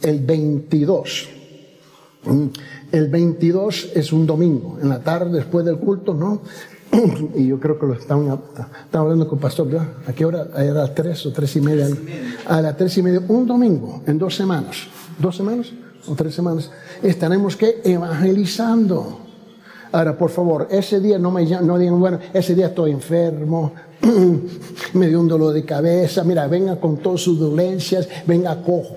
[0.01, 1.29] El 22.
[2.25, 2.45] Mm,
[2.91, 6.41] el 22 es un domingo, en la tarde después del culto, ¿no?
[7.35, 8.39] y yo creo que lo estaban,
[8.91, 9.87] hablando con el pastor, ¿verdad?
[10.07, 10.47] ¿A qué hora?
[10.53, 11.87] A las tres o tres y media.
[12.47, 14.87] A las tres y media, un domingo, en dos semanas.
[15.17, 15.71] ¿Dos semanas
[16.07, 16.69] o tres semanas?
[17.01, 19.19] Estaremos que evangelizando.
[19.93, 23.73] Ahora, por favor, ese día no me no digan, bueno, ese día estoy enfermo,
[24.93, 28.95] me dio un dolor de cabeza, mira, venga con todas sus dolencias, venga cojo,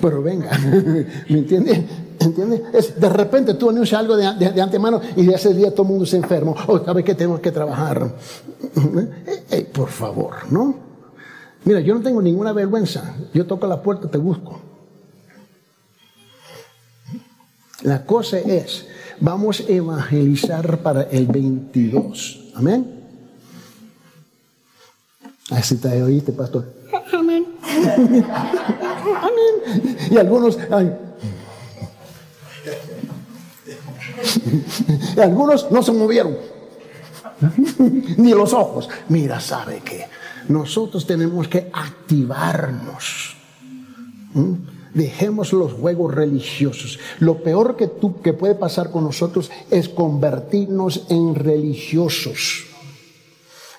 [0.00, 0.50] pero venga,
[1.28, 1.80] ¿me entiendes?
[2.18, 3.00] ¿Entiendes?
[3.00, 4.26] de repente tú anuncias algo de,
[4.60, 6.54] antemano y de ese día todo el mundo se enfermo.
[6.66, 8.14] O oh, sabes que tenemos que trabajar.
[8.76, 10.74] Eh, eh, por favor, ¿no?
[11.64, 13.14] Mira, yo no tengo ninguna vergüenza.
[13.32, 14.60] Yo toco la puerta, te busco.
[17.82, 18.86] La cosa es,
[19.20, 22.52] vamos a evangelizar para el 22.
[22.54, 23.02] Amén.
[25.50, 26.72] Así te oíste, pastor.
[27.12, 27.46] Amén.
[29.22, 29.96] Amén.
[30.10, 31.11] Y algunos, y
[35.20, 36.36] algunos no se movieron,
[38.16, 38.88] ni los ojos.
[39.08, 40.06] Mira, ¿sabe qué?
[40.48, 43.36] nosotros tenemos que activarnos.
[44.34, 44.52] ¿Mm?
[44.94, 46.98] Dejemos los juegos religiosos.
[47.18, 52.66] Lo peor que, tú, que puede pasar con nosotros es convertirnos en religiosos.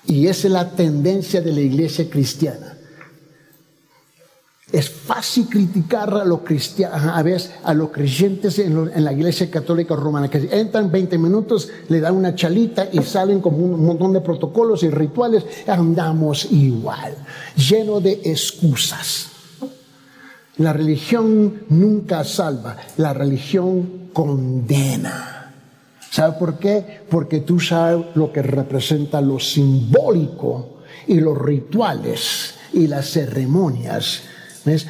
[0.06, 2.73] Y esa es la tendencia de la iglesia cristiana.
[4.74, 6.40] Es fácil criticar a los
[6.90, 7.24] a
[7.62, 12.34] a los creyentes en, la iglesia católica romana, que entran 20 minutos, le dan una
[12.34, 17.14] chalita y salen con un montón de protocolos y rituales, andamos igual,
[17.54, 19.28] lleno de excusas.
[20.56, 25.54] La religión nunca salva, la religión condena.
[26.10, 27.02] ¿Sabe por qué?
[27.08, 34.33] Porque tú sabes lo que representa lo simbólico y los rituales y las ceremonias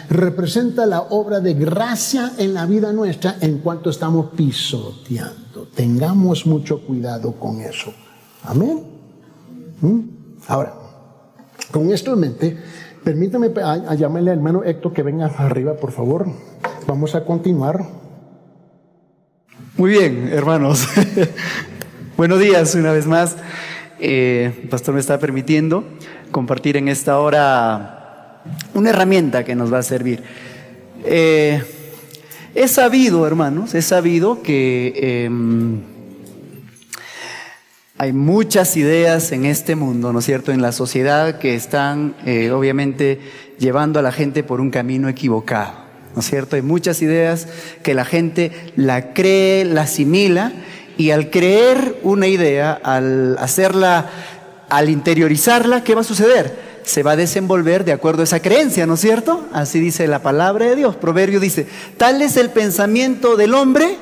[0.08, 5.68] Representa la obra de gracia en la vida nuestra en cuanto estamos pisoteando.
[5.74, 7.92] Tengamos mucho cuidado con eso.
[8.44, 8.84] Amén.
[9.80, 10.00] ¿Mm?
[10.46, 10.74] Ahora,
[11.72, 12.56] con esto en mente,
[13.02, 13.50] permítame
[13.96, 16.26] llamarle al hermano Héctor que venga arriba, por favor.
[16.86, 17.84] Vamos a continuar.
[19.76, 20.86] Muy bien, hermanos.
[22.16, 23.36] Buenos días una vez más.
[23.98, 25.84] Eh, el pastor me está permitiendo
[26.30, 27.93] compartir en esta hora
[28.74, 30.22] una herramienta que nos va a servir.
[31.04, 31.62] Eh,
[32.54, 35.80] he sabido, hermanos, he sabido que em,
[37.96, 42.50] hay muchas ideas en este mundo, ¿no es cierto?, en la sociedad que están, eh,
[42.50, 43.20] obviamente,
[43.58, 45.72] llevando a la gente por un camino equivocado,
[46.14, 46.56] ¿no es cierto?
[46.56, 47.46] Hay muchas ideas
[47.82, 50.52] que la gente la cree, la asimila,
[50.96, 54.10] y al creer una idea, al hacerla,
[54.68, 56.63] al interiorizarla, ¿qué va a suceder?
[56.84, 59.46] Se va a desenvolver de acuerdo a esa creencia, ¿no es cierto?
[59.52, 60.96] Así dice la palabra de Dios.
[60.96, 61.66] Proverbio dice,
[61.96, 63.96] tal es el pensamiento del hombre,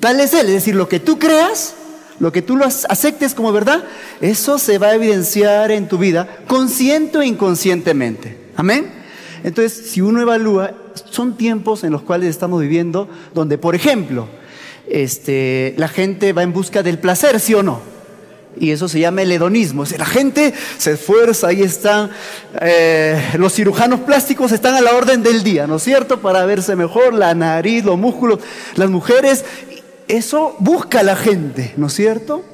[0.00, 0.46] tal es él.
[0.46, 1.74] Es decir, lo que tú creas,
[2.20, 3.84] lo que tú lo aceptes como verdad,
[4.20, 8.38] eso se va a evidenciar en tu vida, consciente o inconscientemente.
[8.56, 8.86] Amén.
[9.42, 10.72] Entonces, si uno evalúa,
[11.10, 14.28] son tiempos en los cuales estamos viviendo donde, por ejemplo,
[14.88, 17.93] este, la gente va en busca del placer, ¿sí o no?
[18.58, 19.84] Y eso se llama el hedonismo.
[19.98, 22.10] la gente se esfuerza, ahí están,
[22.60, 26.20] eh, los cirujanos plásticos están a la orden del día, ¿no es cierto?
[26.20, 28.40] Para verse mejor, la nariz, los músculos,
[28.76, 29.44] las mujeres,
[30.08, 32.44] eso busca la gente, ¿no es cierto?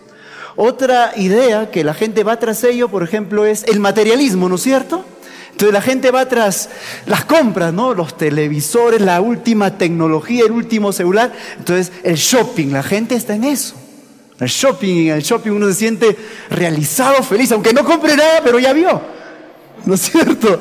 [0.56, 4.62] Otra idea que la gente va tras ello, por ejemplo, es el materialismo, ¿no es
[4.62, 5.04] cierto?
[5.52, 6.70] Entonces la gente va tras
[7.06, 7.92] las compras, ¿no?
[7.94, 11.32] Los televisores, la última tecnología, el último celular.
[11.58, 13.74] Entonces el shopping, la gente está en eso.
[14.40, 16.16] El shopping, en el shopping uno se siente
[16.48, 19.00] realizado, feliz, aunque no compre nada, pero ya vio.
[19.85, 20.61] ¿No es cierto?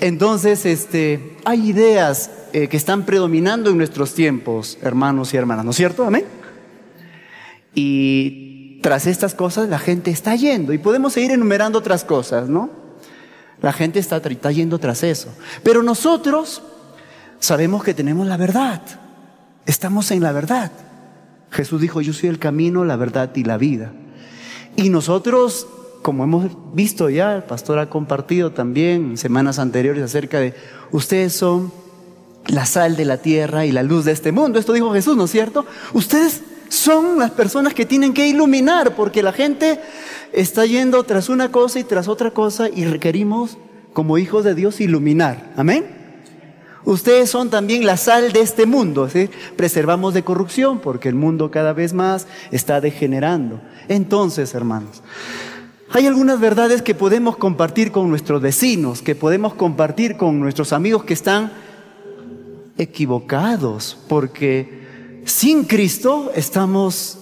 [0.00, 5.70] Entonces, este, hay ideas eh, que están predominando en nuestros tiempos, hermanos y hermanas, ¿no
[5.70, 6.04] es cierto?
[6.04, 6.24] Amén.
[7.74, 12.70] Y tras estas cosas la gente está yendo y podemos seguir enumerando otras cosas, ¿no?
[13.60, 15.28] La gente está, está yendo tras eso.
[15.62, 16.62] Pero nosotros
[17.38, 18.80] sabemos que tenemos la verdad.
[19.66, 20.72] Estamos en la verdad.
[21.50, 23.92] Jesús dijo, yo soy el camino, la verdad y la vida.
[24.76, 25.66] Y nosotros,
[26.02, 30.54] como hemos visto ya, el pastor ha compartido también semanas anteriores acerca de,
[30.92, 31.72] ustedes son
[32.46, 34.58] la sal de la tierra y la luz de este mundo.
[34.58, 35.66] Esto dijo Jesús, ¿no es cierto?
[35.92, 39.80] Ustedes son las personas que tienen que iluminar, porque la gente
[40.32, 43.58] está yendo tras una cosa y tras otra cosa y requerimos,
[43.92, 45.52] como hijos de Dios, iluminar.
[45.56, 45.99] Amén.
[46.84, 49.08] Ustedes son también la sal de este mundo.
[49.56, 53.60] Preservamos de corrupción porque el mundo cada vez más está degenerando.
[53.88, 55.02] Entonces, hermanos,
[55.90, 61.04] hay algunas verdades que podemos compartir con nuestros vecinos, que podemos compartir con nuestros amigos
[61.04, 61.52] que están
[62.78, 67.18] equivocados, porque sin Cristo estamos,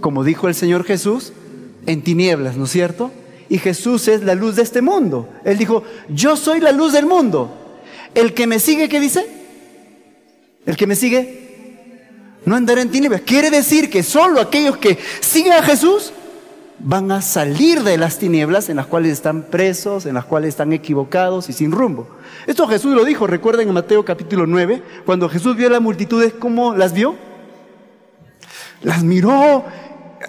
[0.00, 1.32] como dijo el Señor Jesús,
[1.86, 3.12] en tinieblas, ¿no es cierto?
[3.48, 5.28] Y Jesús es la luz de este mundo.
[5.44, 7.69] Él dijo, yo soy la luz del mundo.
[8.14, 9.26] El que me sigue, ¿qué dice?
[10.66, 11.40] El que me sigue
[12.44, 13.22] no andará en tinieblas.
[13.22, 16.12] Quiere decir que solo aquellos que siguen a Jesús
[16.78, 20.72] van a salir de las tinieblas en las cuales están presos, en las cuales están
[20.72, 22.08] equivocados y sin rumbo.
[22.46, 26.32] Esto Jesús lo dijo, recuerden en Mateo capítulo 9, cuando Jesús vio a las multitudes,
[26.32, 27.16] ¿cómo las vio?
[28.82, 29.64] Las miró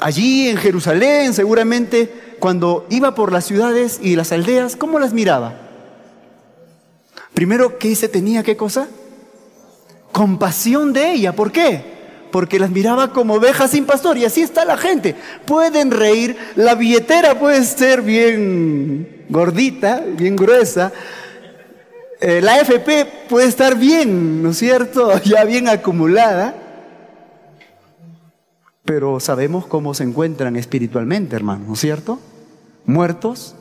[0.01, 5.70] allí en Jerusalén, seguramente, cuando iba por las ciudades y las aldeas, ¿cómo las miraba?
[7.33, 8.43] Primero, ¿qué se tenía?
[8.43, 8.87] ¿Qué cosa?
[10.11, 11.33] Compasión de ella.
[11.33, 11.81] ¿Por qué?
[12.31, 14.17] Porque las miraba como ovejas sin pastor.
[14.17, 15.15] Y así está la gente.
[15.45, 16.37] Pueden reír.
[16.55, 20.91] La billetera puede ser bien gordita, bien gruesa.
[22.19, 25.11] Eh, la FP puede estar bien, ¿no es cierto?
[25.23, 26.55] Ya bien acumulada.
[28.85, 32.19] Pero sabemos cómo se encuentran espiritualmente, hermano, ¿no es cierto?
[32.85, 33.55] Muertos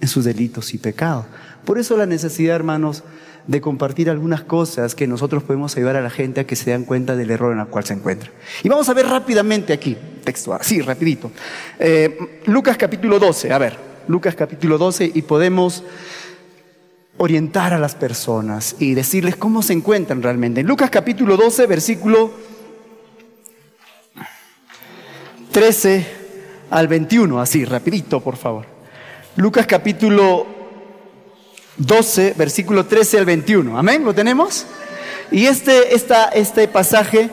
[0.00, 1.26] en sus delitos y pecados.
[1.66, 3.02] Por eso la necesidad, hermanos,
[3.48, 6.84] de compartir algunas cosas que nosotros podemos ayudar a la gente a que se den
[6.84, 8.30] cuenta del error en el cual se encuentra.
[8.62, 11.32] Y vamos a ver rápidamente aquí, texto así, rapidito.
[11.80, 15.82] Eh, Lucas capítulo 12, a ver, Lucas capítulo 12 y podemos
[17.18, 20.60] orientar a las personas y decirles cómo se encuentran realmente.
[20.60, 22.30] En Lucas capítulo 12, versículo
[25.50, 26.06] 13
[26.70, 28.66] al 21, así, rapidito, por favor.
[29.36, 30.55] Lucas capítulo
[31.78, 33.78] 12, versículo 13 al 21.
[33.78, 34.66] Amén, ¿lo tenemos?
[35.30, 37.30] Y este, esta, este pasaje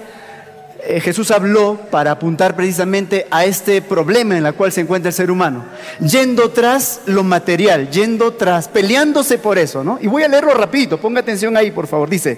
[0.85, 5.13] eh, Jesús habló para apuntar precisamente a este problema en el cual se encuentra el
[5.13, 5.63] ser humano,
[6.01, 9.97] yendo tras lo material, yendo tras, peleándose por eso, ¿no?
[10.01, 12.37] Y voy a leerlo rapidito, ponga atención ahí, por favor, dice,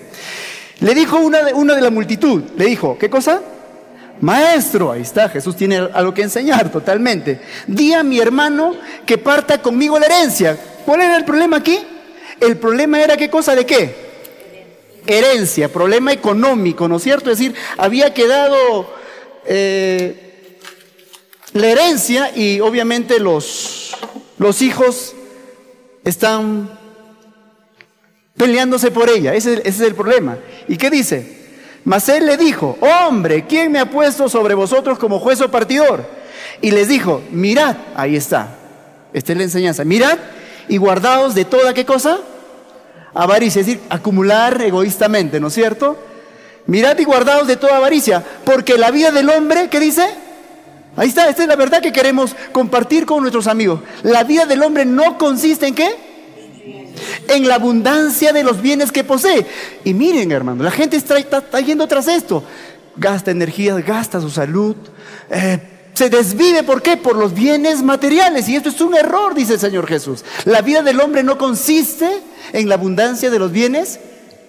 [0.79, 3.41] le dijo una de, una de la multitud, le dijo, ¿qué cosa?
[4.21, 7.41] Maestro, ahí está, Jesús tiene algo que enseñar totalmente.
[7.65, 8.75] Di a mi hermano
[9.07, 10.55] que parta conmigo la herencia.
[10.85, 11.79] ¿Cuál era el problema aquí?
[12.45, 14.05] El problema era qué cosa de qué?
[15.07, 17.31] herencia, problema económico, ¿no es cierto?
[17.31, 18.87] Es decir, había quedado
[19.45, 20.57] eh,
[21.53, 23.95] la herencia y obviamente los,
[24.37, 25.13] los hijos
[26.03, 26.69] están
[28.37, 30.37] peleándose por ella, ese, ese, es el problema.
[30.67, 31.45] ¿Y qué dice?
[31.83, 36.03] Mas él le dijo, hombre, ¿quién me ha puesto sobre vosotros como juez o partidor?
[36.61, 38.55] Y les dijo, mirad, ahí está,
[39.13, 40.17] esta es la enseñanza, mirad
[40.67, 42.19] y guardaos de toda qué cosa?
[43.15, 45.97] Avaricia, es decir, acumular egoístamente, ¿no es cierto?
[46.67, 50.07] Mirad y guardaos de toda avaricia, porque la vida del hombre, ¿qué dice?
[50.97, 53.81] Ahí está, esta es la verdad que queremos compartir con nuestros amigos.
[54.03, 55.89] La vida del hombre no consiste en qué?
[57.27, 59.45] En la abundancia de los bienes que posee.
[59.83, 61.19] Y miren, hermano, la gente está,
[61.59, 62.43] yendo tras esto.
[62.95, 64.75] Gasta energía, gasta su salud.
[65.29, 65.59] Eh,
[65.95, 66.97] se desvive, ¿por qué?
[66.97, 68.47] Por los bienes materiales.
[68.49, 70.23] Y esto es un error, dice el Señor Jesús.
[70.43, 72.21] La vida del hombre no consiste
[72.51, 73.99] en la abundancia de los bienes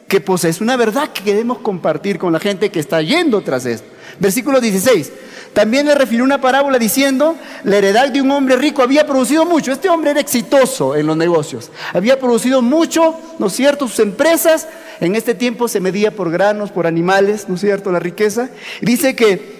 [0.08, 0.50] que posee.
[0.50, 3.86] Es una verdad que queremos compartir con la gente que está yendo tras esto.
[4.18, 5.12] Versículo 16.
[5.52, 9.72] También le refirió una parábola diciendo, la heredad de un hombre rico había producido mucho.
[9.72, 11.70] Este hombre era exitoso en los negocios.
[11.94, 13.86] Había producido mucho, ¿no es cierto?
[13.88, 14.68] Sus empresas,
[15.00, 17.92] en este tiempo se medía por granos, por animales, ¿no es cierto?
[17.92, 18.50] La riqueza.
[18.82, 19.55] dice que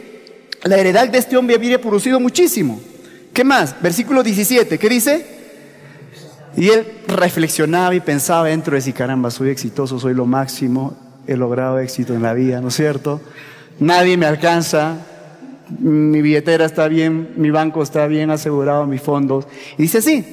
[0.69, 2.81] la heredad de este hombre había producido muchísimo.
[3.33, 3.81] ¿Qué más?
[3.83, 5.27] Versículo 17, ¿qué dice?
[6.57, 10.97] Y él reflexionaba y pensaba dentro de sí, caramba, soy exitoso, soy lo máximo,
[11.27, 13.21] he logrado éxito en la vida, ¿no es cierto?
[13.79, 14.97] Nadie me alcanza,
[15.79, 19.47] mi billetera está bien, mi banco está bien asegurado, mis fondos.
[19.77, 20.25] Y dice así,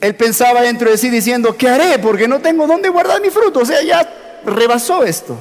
[0.00, 1.98] él pensaba dentro de sí diciendo, ¿qué haré?
[1.98, 3.60] Porque no tengo dónde guardar mi fruto.
[3.60, 4.08] O sea, ya
[4.44, 5.36] rebasó esto.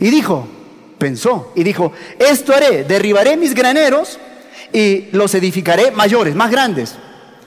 [0.00, 0.48] Y dijo,
[1.02, 4.20] pensó y dijo, esto haré, derribaré mis graneros
[4.72, 6.94] y los edificaré mayores, más grandes.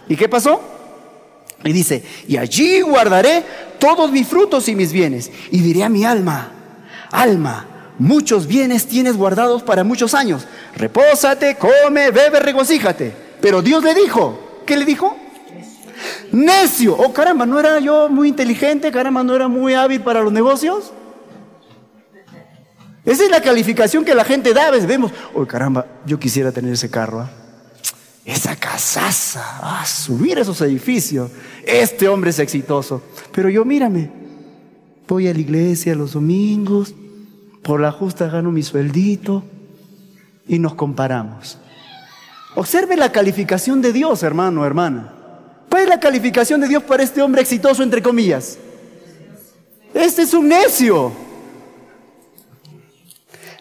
[0.10, 0.62] ¿Y qué pasó?
[1.64, 3.44] Y dice, y allí guardaré
[3.80, 5.32] todos mis frutos y mis bienes.
[5.52, 6.52] Y diré a mi alma,
[7.12, 7.66] alma,
[7.98, 10.46] muchos bienes tienes guardados para muchos años.
[10.76, 13.14] Repósate, come, bebe, regocíjate.
[13.40, 15.16] Pero Dios le dijo, ¿qué le dijo?
[16.34, 16.94] Necio.
[16.98, 18.92] Oh caramba, ¿no era yo muy inteligente?
[18.92, 20.92] Caramba, ¿no era muy hábil para los negocios?
[23.06, 24.68] Esa es la calificación que la gente da.
[24.68, 27.22] A veces vemos, oh caramba, yo quisiera tener ese carro.
[27.22, 27.30] ¿ah?
[28.26, 31.30] Esa casaza, ah, subir esos edificios.
[31.64, 33.04] Este hombre es exitoso.
[33.32, 34.10] Pero yo mírame,
[35.08, 36.96] voy a la iglesia los domingos,
[37.62, 39.44] por la justa gano mi sueldito
[40.48, 41.60] y nos comparamos.
[42.56, 45.14] Observe la calificación de Dios, hermano, hermana.
[45.70, 48.58] ¿Cuál es la calificación de Dios para este hombre exitoso, entre comillas?
[49.94, 51.25] Este es un necio.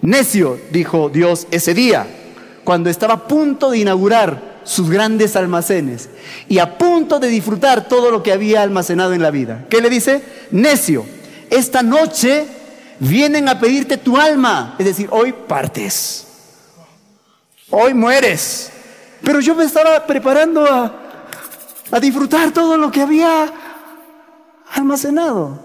[0.05, 2.07] Necio, dijo Dios ese día,
[2.63, 6.11] cuando estaba a punto de inaugurar sus grandes almacenes
[6.47, 9.65] y a punto de disfrutar todo lo que había almacenado en la vida.
[9.71, 10.23] ¿Qué le dice?
[10.51, 11.07] Necio,
[11.49, 12.47] esta noche
[13.01, 16.27] vienen a pedirte tu alma, es decir, hoy partes,
[17.71, 18.71] hoy mueres,
[19.23, 20.93] pero yo me estaba preparando a,
[21.91, 23.51] a disfrutar todo lo que había
[24.75, 25.64] almacenado.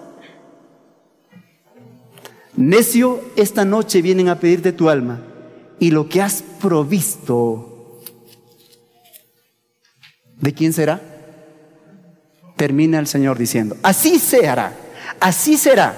[2.60, 5.22] Necio, esta noche vienen a pedirte tu alma
[5.80, 8.02] y lo que has provisto,
[10.42, 11.00] ¿de quién será?
[12.58, 14.74] Termina el Señor diciendo, así se hará,
[15.22, 15.98] así será,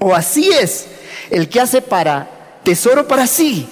[0.00, 0.88] o así es
[1.30, 3.68] el que hace para tesoro para sí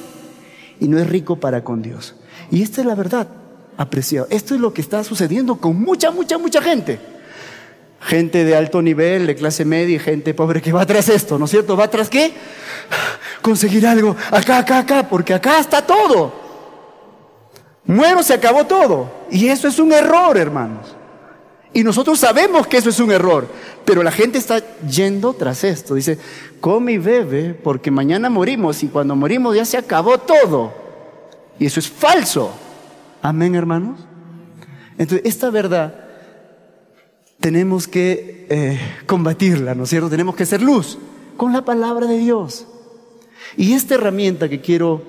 [0.78, 2.14] y no es rico para con Dios.
[2.52, 3.26] Y esta es la verdad,
[3.76, 4.28] apreciado.
[4.30, 7.00] Esto es lo que está sucediendo con mucha, mucha, mucha gente
[8.02, 11.44] gente de alto nivel, de clase media y gente pobre que va tras esto, ¿no
[11.44, 11.76] es cierto?
[11.76, 12.32] ¿Va tras qué?
[13.40, 16.32] Conseguir algo, acá, acá, acá, porque acá está todo.
[17.84, 19.10] Muero, se acabó todo.
[19.30, 20.96] Y eso es un error, hermanos.
[21.72, 23.48] Y nosotros sabemos que eso es un error,
[23.84, 25.94] pero la gente está yendo tras esto.
[25.94, 26.18] Dice,
[26.60, 30.74] come y bebe porque mañana morimos y cuando morimos ya se acabó todo.
[31.58, 32.52] Y eso es falso.
[33.22, 34.00] Amén, hermanos.
[34.98, 36.01] Entonces, esta verdad
[37.42, 40.08] tenemos que eh, combatirla, ¿no es cierto?
[40.08, 40.96] Tenemos que ser luz
[41.36, 42.66] con la palabra de Dios.
[43.56, 45.02] Y esta herramienta que quiero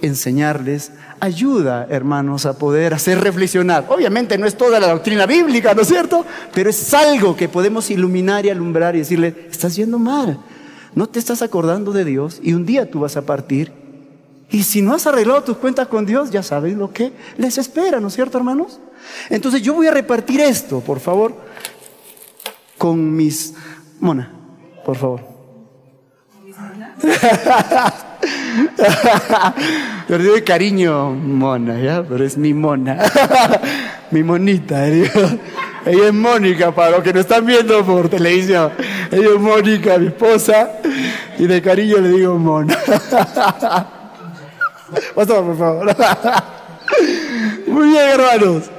[0.00, 3.86] enseñarles ayuda, hermanos, a poder hacer reflexionar.
[3.88, 6.24] Obviamente no es toda la doctrina bíblica, ¿no es cierto?
[6.54, 10.38] Pero es algo que podemos iluminar y alumbrar y decirle, estás yendo mal,
[10.94, 13.72] no te estás acordando de Dios y un día tú vas a partir.
[14.48, 17.98] Y si no has arreglado tus cuentas con Dios, ya sabes lo que les espera,
[17.98, 18.78] ¿no es cierto, hermanos?
[19.28, 21.34] Entonces yo voy a repartir esto, por favor,
[22.80, 23.52] con mis...
[24.00, 24.32] Mona,
[24.86, 25.20] por favor.
[30.08, 32.02] Pero digo cariño, mona, ¿ya?
[32.02, 32.98] Pero es mi mona.
[34.10, 35.10] mi monita, Ella
[35.84, 38.72] es Mónica, para los que no están viendo por televisión.
[39.10, 40.70] Ella es Mónica, mi esposa.
[41.38, 42.78] Y de cariño le digo mona.
[45.14, 45.94] Pastor, por favor.
[47.66, 48.70] Muy bien, hermanos.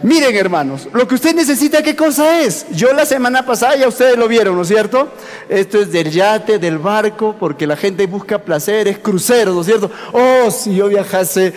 [0.00, 2.66] Miren, hermanos, lo que usted necesita, ¿qué cosa es?
[2.70, 5.08] Yo la semana pasada ya ustedes lo vieron, ¿no es cierto?
[5.48, 9.90] Esto es del yate, del barco, porque la gente busca placeres, cruceros, ¿no es cierto?
[10.12, 11.52] Oh, si yo viajase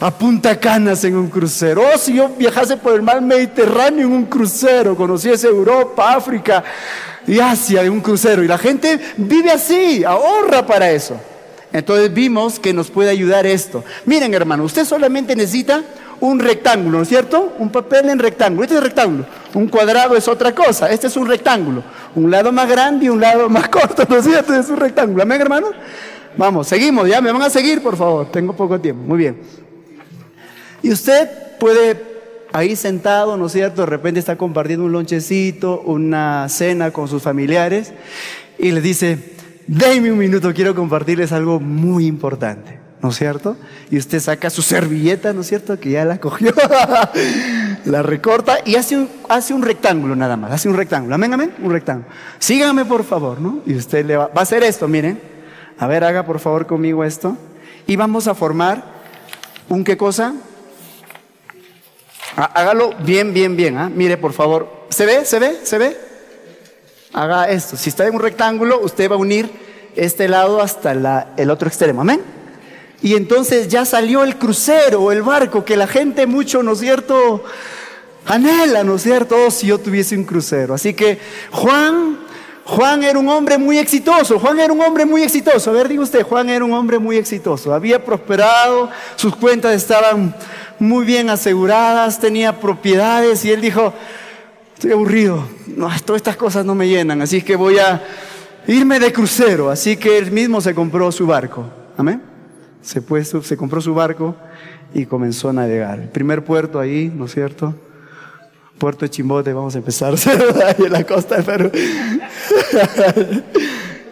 [0.00, 1.82] a Punta Canas en un crucero.
[1.82, 6.64] Oh, si yo viajase por el mar Mediterráneo en un crucero, conociese Europa, África
[7.26, 8.42] y Asia en un crucero.
[8.42, 11.20] Y la gente vive así, ahorra para eso.
[11.70, 13.84] Entonces vimos que nos puede ayudar esto.
[14.06, 15.82] Miren, hermano, usted solamente necesita
[16.22, 17.52] un rectángulo, ¿no es cierto?
[17.58, 18.62] Un papel en rectángulo.
[18.62, 19.26] Este es rectángulo.
[19.54, 20.88] Un cuadrado es otra cosa.
[20.88, 21.82] Este es un rectángulo.
[22.14, 24.54] Un lado más grande y un lado más corto, ¿no es cierto?
[24.54, 25.24] Es un rectángulo.
[25.24, 25.66] ¿Amén, hermano?
[26.36, 28.30] Vamos, seguimos, ya me van a seguir, por favor.
[28.30, 29.02] Tengo poco tiempo.
[29.04, 29.40] Muy bien.
[30.80, 32.00] Y usted puede,
[32.52, 33.80] ahí sentado, ¿no es cierto?
[33.80, 37.92] De repente está compartiendo un lonchecito, una cena con sus familiares
[38.60, 39.34] y le dice,
[39.66, 42.81] déme un minuto, quiero compartirles algo muy importante.
[43.02, 43.56] ¿No es cierto?
[43.90, 45.78] Y usted saca su servilleta, ¿no es cierto?
[45.78, 46.54] Que ya la cogió,
[47.84, 52.08] la recorta y hace un, rectángulo nada más, hace un rectángulo, amén, amén, un rectángulo.
[52.38, 53.58] Sígame por favor, ¿no?
[53.66, 55.20] Y usted le va, va a hacer esto, miren,
[55.78, 57.36] a ver, haga por favor conmigo esto.
[57.88, 58.84] Y vamos a formar
[59.68, 60.34] un qué cosa?
[62.36, 63.90] Hágalo bien, bien, bien, ¿ah?
[63.92, 65.24] Mire por favor, ¿se ve?
[65.24, 65.58] ¿Se ve?
[65.64, 65.96] ¿Se ve?
[67.12, 69.50] Haga esto, si está en un rectángulo, usted va a unir
[69.96, 72.41] este lado hasta el otro extremo, amén.
[73.02, 77.44] Y entonces ya salió el crucero el barco que la gente mucho, ¿no es cierto?
[78.26, 79.36] Anhela, ¿no es cierto?
[79.46, 80.74] Oh, si yo tuviese un crucero.
[80.74, 81.18] Así que
[81.50, 82.18] Juan,
[82.64, 84.38] Juan era un hombre muy exitoso.
[84.38, 85.70] Juan era un hombre muy exitoso.
[85.70, 87.74] A ver, diga usted, Juan era un hombre muy exitoso.
[87.74, 90.36] Había prosperado, sus cuentas estaban
[90.78, 93.92] muy bien aseguradas, tenía propiedades y él dijo,
[94.74, 98.02] estoy aburrido, no, todas estas cosas no me llenan, así que voy a
[98.68, 99.70] irme de crucero.
[99.70, 101.64] Así que él mismo se compró su barco.
[101.96, 102.31] Amén
[102.82, 103.02] se,
[103.42, 104.36] se compró su barco
[104.94, 106.10] y comenzó a navegar.
[106.10, 107.74] Primer puerto ahí, ¿no es cierto?
[108.78, 110.14] Puerto Chimbote, vamos a empezar
[110.78, 111.70] en la costa de Perú.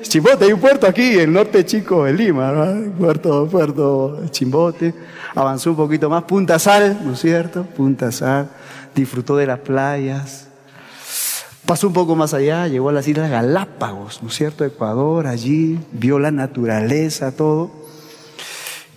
[0.02, 2.92] Chimbote, hay un puerto aquí, el norte chico de Lima, ¿no?
[2.92, 4.94] Puerto, puerto Chimbote.
[5.34, 7.64] Avanzó un poquito más, Punta Sal, ¿no es cierto?
[7.64, 8.48] Punta Sal.
[8.94, 10.48] Disfrutó de las playas.
[11.66, 14.64] Pasó un poco más allá, llegó a las Islas Galápagos, ¿no es cierto?
[14.64, 17.70] Ecuador, allí, vio la naturaleza, todo.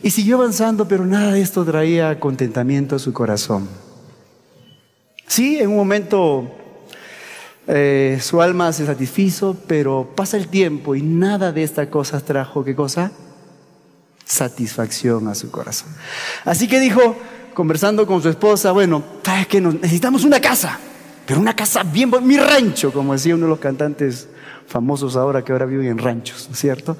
[0.03, 3.69] Y siguió avanzando, pero nada de esto traía contentamiento a su corazón.
[5.27, 6.51] Sí, en un momento
[7.67, 12.65] eh, su alma se satisfizo, pero pasa el tiempo y nada de estas cosas trajo,
[12.65, 13.13] ¿qué cosa?
[14.25, 15.87] Satisfacción a su corazón.
[16.43, 17.15] Así que dijo,
[17.53, 19.61] conversando con su esposa, bueno, ¿sabes qué?
[19.61, 20.79] Necesitamos una casa,
[21.25, 24.27] pero una casa bien, mi rancho, como decía uno de los cantantes
[24.67, 26.97] famosos ahora que ahora viven en ranchos, ¿no es cierto?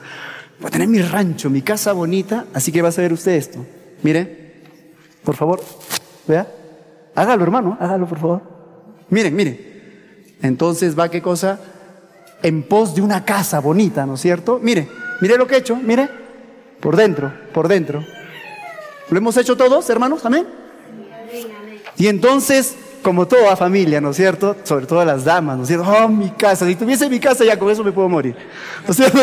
[0.60, 3.66] Voy a tener mi rancho, mi casa bonita, así que va a saber usted esto.
[4.02, 4.62] Mire,
[5.24, 5.62] por favor,
[6.28, 6.48] vea.
[7.16, 8.42] Hágalo, hermano, hágalo, por favor.
[9.10, 9.74] Miren, miren.
[10.42, 11.60] Entonces va, ¿qué cosa?
[12.42, 14.60] En pos de una casa bonita, ¿no es cierto?
[14.62, 14.88] Mire,
[15.22, 16.10] mire lo que he hecho, mire.
[16.80, 18.04] Por dentro, por dentro.
[19.10, 20.26] ¿Lo hemos hecho todos, hermanos?
[20.26, 20.46] Amén.
[21.98, 24.56] Y entonces como toda familia, ¿no es cierto?
[24.64, 25.88] Sobre todo las damas, ¿no es cierto?
[25.88, 28.36] Oh, mi casa, si tuviese mi casa ya con eso me puedo morir.
[28.88, 29.20] ¿No es cierto?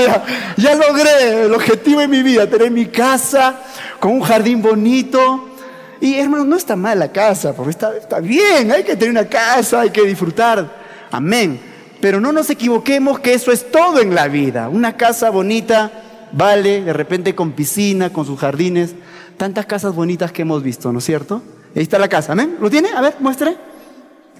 [0.57, 3.59] Ya, logré el objetivo de mi vida, tener mi casa
[3.99, 5.49] con un jardín bonito.
[6.01, 9.29] Y hermano, no está mal la casa, porque está, está bien, hay que tener una
[9.29, 10.71] casa, hay que disfrutar.
[11.11, 11.61] Amén.
[12.01, 14.69] Pero no nos equivoquemos que eso es todo en la vida.
[14.69, 15.91] Una casa bonita
[16.33, 18.95] vale, de repente con piscina, con sus jardines,
[19.37, 21.43] tantas casas bonitas que hemos visto, ¿no es cierto?
[21.75, 22.57] Ahí está la casa, ¿amén?
[22.61, 22.91] ¿Lo tiene?
[22.91, 23.70] A ver, muestre.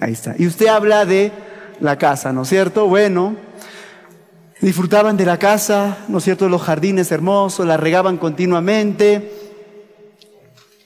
[0.01, 0.33] Ahí está.
[0.35, 1.31] Y usted habla de
[1.79, 2.87] la casa, ¿no es cierto?
[2.87, 3.35] Bueno,
[4.59, 6.49] disfrutaban de la casa, ¿no es cierto?
[6.49, 9.31] Los jardines hermosos, la regaban continuamente.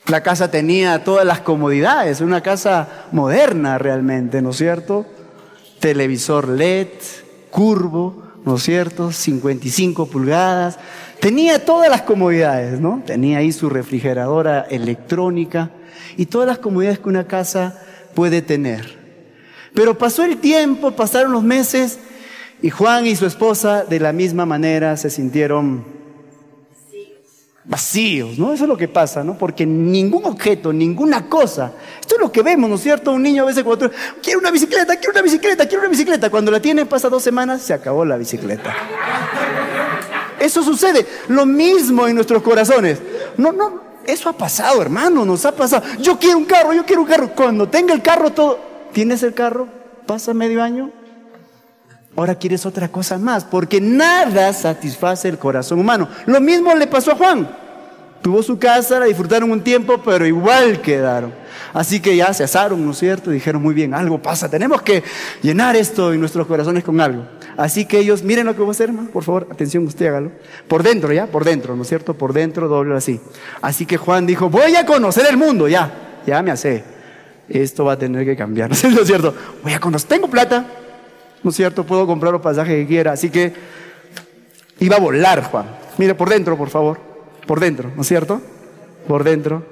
[0.07, 5.05] La casa tenía todas las comodidades, una casa moderna realmente, ¿no es cierto?
[5.79, 6.89] Televisor LED,
[7.49, 9.13] curvo, ¿no es cierto?
[9.13, 10.77] 55 pulgadas.
[11.21, 13.01] Tenía todas las comodidades, ¿no?
[13.05, 15.71] Tenía ahí su refrigeradora electrónica
[16.17, 17.79] y todas las comodidades que una casa
[18.13, 19.04] puede tener.
[19.75, 21.99] Pero pasó el tiempo, pasaron los meses
[22.61, 25.85] y Juan y su esposa de la misma manera se sintieron
[27.65, 28.53] vacíos, ¿no?
[28.53, 29.37] Eso es lo que pasa, ¿no?
[29.37, 33.11] Porque ningún objeto, ninguna cosa, esto es lo que vemos, ¿no es cierto?
[33.11, 36.51] Un niño a veces cuando quiere una bicicleta, quiere una bicicleta, quiere una bicicleta, cuando
[36.51, 38.73] la tiene pasa dos semanas, se acabó la bicicleta.
[40.39, 42.99] Eso sucede, lo mismo en nuestros corazones.
[43.37, 45.83] No, no, eso ha pasado, hermano, nos ha pasado.
[45.99, 47.31] Yo quiero un carro, yo quiero un carro.
[47.35, 49.67] Cuando tenga el carro todo, ¿tienes el carro?
[50.07, 50.89] Pasa medio año,
[52.15, 56.07] Ahora quieres otra cosa más, porque nada satisface el corazón humano.
[56.25, 57.45] Lo mismo le pasó a Juan.
[58.21, 61.33] Tuvo su casa, la disfrutaron un tiempo, pero igual quedaron.
[61.73, 63.31] Así que ya se asaron, ¿no es cierto?
[63.31, 65.03] Dijeron, muy bien, algo pasa, tenemos que
[65.41, 67.25] llenar esto en nuestros corazones con algo.
[67.57, 70.31] Así que ellos, miren lo que voy a hacer, hermano, por favor, atención, usted hágalo.
[70.69, 71.27] Por dentro, ¿ya?
[71.27, 72.13] Por dentro, ¿no es cierto?
[72.13, 73.19] Por dentro, doble así.
[73.61, 76.94] Así que Juan dijo, voy a conocer el mundo, ya, ya me hace.
[77.49, 79.33] Esto va a tener que cambiar, ¿no es cierto?
[79.63, 80.65] Voy a conocer, tengo plata,
[81.43, 81.85] ¿no es cierto?
[81.85, 83.11] Puedo comprar los pasajes que quiera.
[83.11, 83.53] Así que
[84.79, 85.65] iba a volar, Juan.
[85.97, 86.99] Mire, por dentro, por favor.
[87.45, 88.41] Por dentro, ¿no es cierto?
[89.07, 89.63] Por dentro.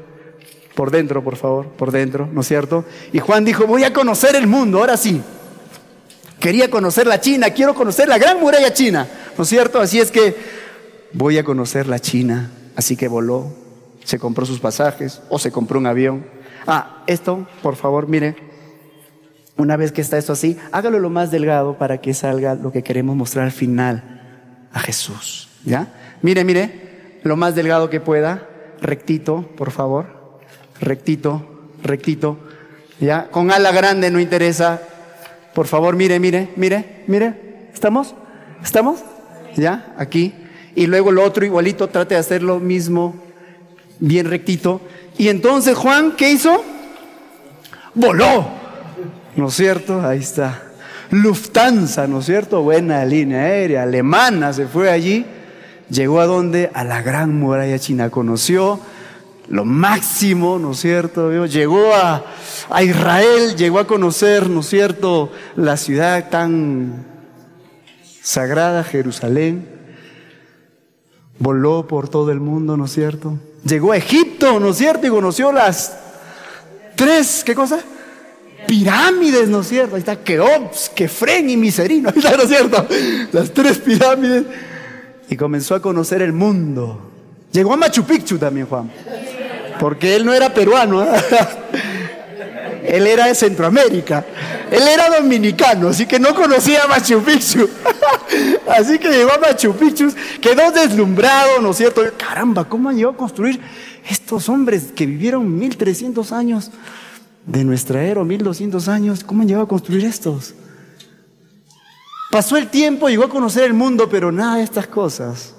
[0.76, 1.68] Por dentro, por favor.
[1.68, 2.86] Por dentro, ¿no es cierto?
[3.12, 5.22] Y Juan dijo, voy a conocer el mundo, ahora sí.
[6.40, 9.08] Quería conocer la China, quiero conocer la gran muralla china,
[9.38, 9.80] ¿no es cierto?
[9.80, 10.36] Así es que
[11.14, 12.52] voy a conocer la China.
[12.76, 13.54] Así que voló,
[14.04, 16.26] se compró sus pasajes o se compró un avión.
[16.68, 18.36] Ah, esto, por favor, mire,
[19.58, 22.84] una vez que está esto así, hágalo lo más delgado para que salga lo que
[22.84, 24.22] queremos mostrar al final,
[24.72, 25.50] a Jesús.
[25.66, 25.94] ¿Ya?
[26.22, 28.48] Mire, mire, lo más delgado que pueda,
[28.82, 30.40] rectito, por favor,
[30.80, 32.38] rectito, rectito.
[33.00, 33.30] ¿Ya?
[33.30, 34.82] Con ala grande no interesa.
[35.54, 37.70] Por favor, mire, mire, mire, mire.
[37.74, 38.16] ¿Estamos?
[38.64, 39.04] ¿Estamos?
[39.56, 39.94] ¿Ya?
[39.98, 40.34] Aquí.
[40.76, 43.16] Y luego lo otro igualito, trate de hacer lo mismo,
[44.00, 44.82] bien rectito.
[45.18, 46.64] Y entonces Juan, ¿qué hizo?
[47.94, 48.64] Voló.
[49.36, 50.02] ¿no es cierto?
[50.02, 50.64] Ahí está.
[51.12, 52.62] Lufthansa, ¿no es cierto?
[52.62, 55.26] Buena línea aérea, alemana, se fue allí.
[55.90, 56.72] Llegó a donde?
[56.74, 58.10] A la gran muralla china.
[58.10, 58.80] Conoció
[59.50, 61.46] lo máximo, ¿no es cierto?
[61.46, 62.24] Llegó a,
[62.70, 67.06] a Israel, llegó a conocer, ¿no es cierto?, la ciudad tan
[68.22, 69.68] sagrada, Jerusalén.
[71.40, 73.38] Voló por todo el mundo, ¿no es cierto?
[73.66, 75.08] Llegó a Egipto, ¿no es cierto?
[75.08, 75.96] Y conoció las
[76.96, 77.80] tres, ¿qué cosa?
[78.68, 79.96] pirámides, ¿no es cierto?
[79.96, 82.88] Ahí está Keops, Kefren y Miserino, ¿no es cierto?
[83.32, 84.46] Las tres pirámides.
[85.30, 87.12] Y comenzó a conocer el mundo.
[87.52, 88.92] Llegó a Machu Picchu también, Juan.
[89.80, 91.08] Porque él no era peruano, ¿eh?
[92.86, 94.26] él era de Centroamérica.
[94.72, 97.70] Él era dominicano, así que no conocía a Machu Picchu.
[98.68, 102.02] así que llegó a Machu Picchu, quedó deslumbrado, ¿no es cierto?
[102.18, 103.60] Caramba, ¿cómo han llegado a construir
[104.10, 106.72] estos hombres que vivieron 1300 años?
[107.46, 110.54] de nuestra era, 1200 años, ¿cómo han llegado a construir estos?
[112.32, 115.54] Pasó el tiempo, llegó a conocer el mundo, pero nada de estas cosas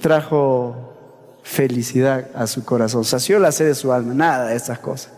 [0.00, 0.94] trajo
[1.42, 5.12] felicidad a su corazón, sació la sed de su alma, nada de estas cosas.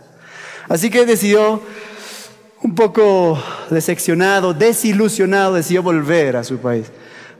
[0.69, 1.63] Así que decidió,
[2.63, 6.91] un poco decepcionado, desilusionado, decidió volver a su país.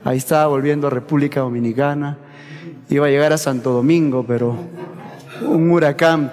[0.03, 2.17] Ahí estaba volviendo a República Dominicana,
[2.89, 4.55] iba a llegar a Santo Domingo, pero
[5.41, 6.31] un huracán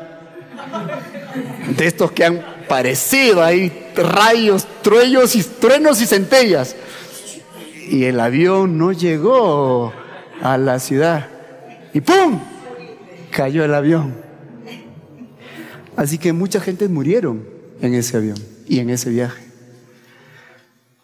[1.76, 6.76] de estos que han parecido ahí rayos, truenos y, truenos y centellas.
[7.88, 9.92] Y el avión no llegó
[10.42, 11.28] a la ciudad.
[11.92, 12.40] Y ¡pum!
[13.30, 14.25] Cayó el avión.
[15.96, 17.44] Así que mucha gente murieron
[17.80, 18.36] en ese avión
[18.68, 19.42] y en ese viaje.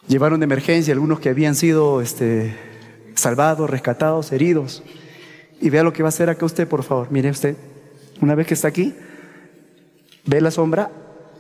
[0.06, 2.54] Llevaron de emergencia algunos que habían sido este,
[3.14, 4.82] salvados, rescatados, heridos.
[5.60, 7.08] Y vea lo que va a hacer acá usted, por favor.
[7.10, 7.56] Mire usted,
[8.20, 8.94] una vez que está aquí,
[10.26, 10.90] ve la sombra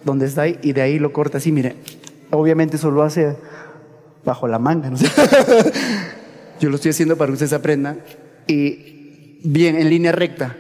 [0.04, 1.76] donde está ahí y de ahí lo corta así, mire.
[2.30, 3.36] Obviamente eso lo hace
[4.24, 4.90] bajo la manga.
[6.60, 8.00] Yo lo estoy haciendo para que ustedes aprendan.
[8.46, 10.56] Y bien, en línea recta.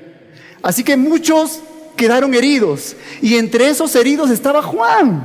[0.62, 1.62] Así que muchos
[1.96, 2.96] quedaron heridos.
[3.20, 5.24] Y entre esos heridos estaba Juan,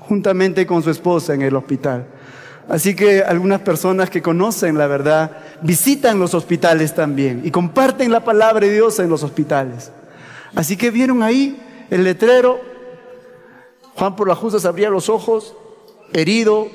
[0.00, 2.06] juntamente con su esposa en el hospital.
[2.68, 8.24] Así que algunas personas que conocen la verdad visitan los hospitales también y comparten la
[8.24, 9.90] palabra de Dios en los hospitales.
[10.54, 11.60] Así que vieron ahí
[11.90, 12.60] el letrero,
[13.96, 15.56] Juan por la justa se abría los ojos,
[16.12, 16.68] herido,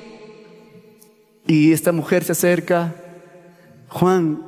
[1.46, 2.94] y esta mujer se acerca,
[3.88, 4.42] Juan,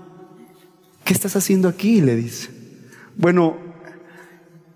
[1.04, 2.00] ¿qué estás haciendo aquí?
[2.00, 2.50] le dice.
[3.16, 3.56] Bueno,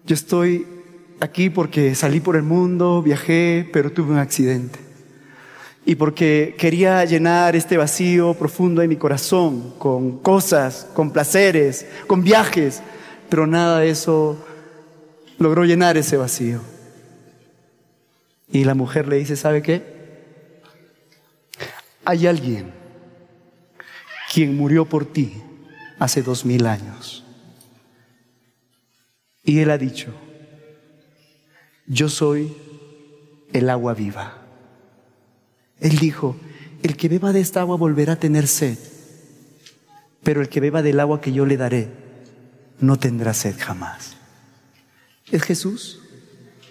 [0.04, 0.66] yo estoy
[1.20, 4.78] aquí porque salí por el mundo, viajé, pero tuve un accidente.
[5.84, 12.22] Y porque quería llenar este vacío profundo en mi corazón con cosas, con placeres, con
[12.22, 12.82] viajes,
[13.28, 14.36] pero nada de eso
[15.38, 16.60] logró llenar ese vacío.
[18.50, 19.82] Y la mujer le dice, ¿sabe qué?
[22.04, 22.72] Hay alguien
[24.32, 25.42] quien murió por ti
[25.98, 27.21] hace dos mil años.
[29.44, 30.12] Y él ha dicho,
[31.86, 32.54] yo soy
[33.52, 34.38] el agua viva.
[35.80, 36.36] Él dijo,
[36.82, 38.78] el que beba de esta agua volverá a tener sed,
[40.22, 41.88] pero el que beba del agua que yo le daré
[42.78, 44.16] no tendrá sed jamás.
[45.30, 46.00] Es Jesús,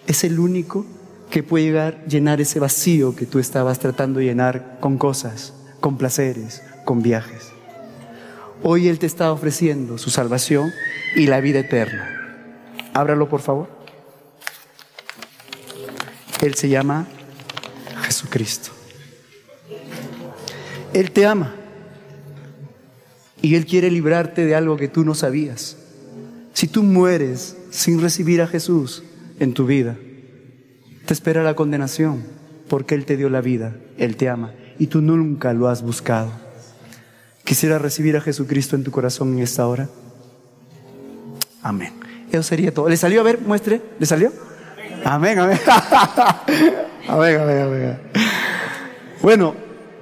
[0.07, 0.85] es el único
[1.29, 5.97] que puede llegar, llenar ese vacío que tú estabas tratando de llenar con cosas, con
[5.97, 7.51] placeres, con viajes.
[8.63, 10.71] Hoy Él te está ofreciendo su salvación
[11.15, 12.20] y la vida eterna.
[12.93, 13.69] Ábralo, por favor.
[16.41, 17.07] Él se llama
[18.03, 18.71] Jesucristo.
[20.93, 21.55] Él te ama.
[23.41, 25.77] Y Él quiere librarte de algo que tú no sabías.
[26.53, 29.03] Si tú mueres sin recibir a Jesús
[29.39, 29.97] en tu vida,
[31.05, 32.23] te espera la condenación,
[32.67, 36.31] porque Él te dio la vida, Él te ama, y tú nunca lo has buscado.
[37.43, 39.89] Quisiera recibir a Jesucristo en tu corazón en esta hora.
[41.63, 42.00] Amén.
[42.31, 42.87] Eso sería todo.
[42.89, 43.21] ¿Le salió?
[43.21, 43.81] A ver, muestre.
[43.99, 44.31] ¿Le salió?
[45.03, 45.59] Amén, amén.
[47.07, 47.99] amén, amén, amén.
[49.21, 49.55] Bueno,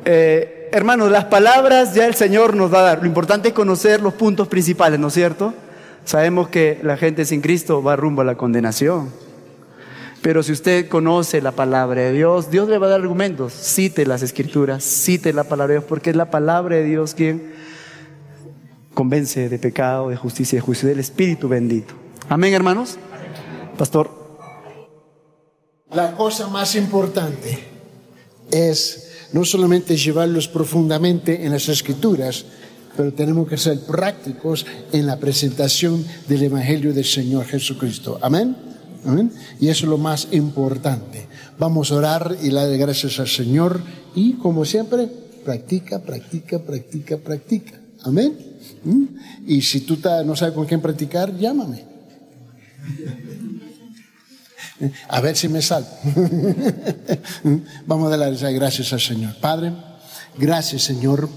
[0.06, 3.00] eh, hermanos, las palabras ya el Señor nos va a dar.
[3.00, 5.54] Lo importante es conocer los puntos principales, ¿no es cierto?
[6.06, 9.10] Sabemos que la gente sin Cristo va rumbo a la condenación.
[10.22, 13.54] Pero si usted conoce la palabra de Dios, Dios le va a dar argumentos.
[13.54, 17.54] Cite las escrituras, cite la palabra de Dios, porque es la palabra de Dios quien
[18.94, 21.94] convence de pecado, de justicia y de juicio, del Espíritu bendito.
[22.30, 22.98] Amén, hermanos.
[23.76, 24.12] Pastor.
[25.92, 27.58] La cosa más importante
[28.52, 32.46] es no solamente llevarlos profundamente en las escrituras,
[32.96, 38.20] pero tenemos que ser prácticos en la presentación del Evangelio del Señor Jesucristo.
[38.22, 38.56] Amén.
[39.60, 41.26] Y eso es lo más importante.
[41.58, 43.82] Vamos a orar y darle gracias al Señor
[44.14, 45.10] y como siempre,
[45.44, 47.80] practica, practica, practica, practica.
[48.04, 48.38] Amén.
[48.84, 49.06] ¿Mm?
[49.48, 51.89] Y si tú no sabes con quién practicar, llámame.
[55.10, 55.60] A ver si me.
[55.60, 57.58] ¿Mm?
[57.86, 59.36] Vamos a darle gracias al Señor.
[59.40, 59.74] Padre,
[60.38, 61.30] gracias Señor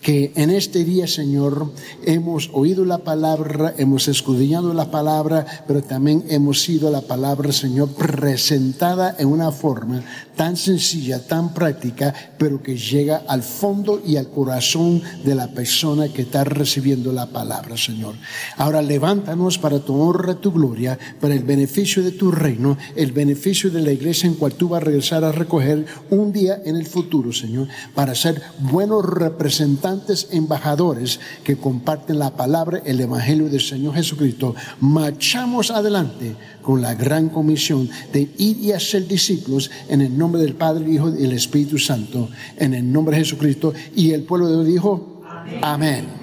[0.00, 1.72] que en este día, Señor,
[2.04, 7.90] hemos oído la palabra, hemos escudriñado la palabra, pero también hemos sido la palabra, Señor,
[7.90, 10.02] presentada en una forma
[10.40, 16.08] tan sencilla, tan práctica, pero que llega al fondo y al corazón de la persona
[16.08, 18.14] que está recibiendo la palabra, Señor.
[18.56, 23.70] Ahora levántanos para tu honra, tu gloria, para el beneficio de tu reino, el beneficio
[23.70, 26.86] de la iglesia en cual tú vas a regresar a recoger un día en el
[26.86, 33.92] futuro, Señor, para ser buenos representantes embajadores que comparten la palabra, el Evangelio del Señor
[33.92, 40.29] Jesucristo, marchamos adelante con la gran comisión de ir y hacer discípulos en el nombre
[40.38, 43.72] del Padre, el Hijo y el Espíritu Santo, en el nombre de Jesucristo.
[43.96, 45.22] Y el pueblo de Dios dijo,
[45.62, 46.19] amén.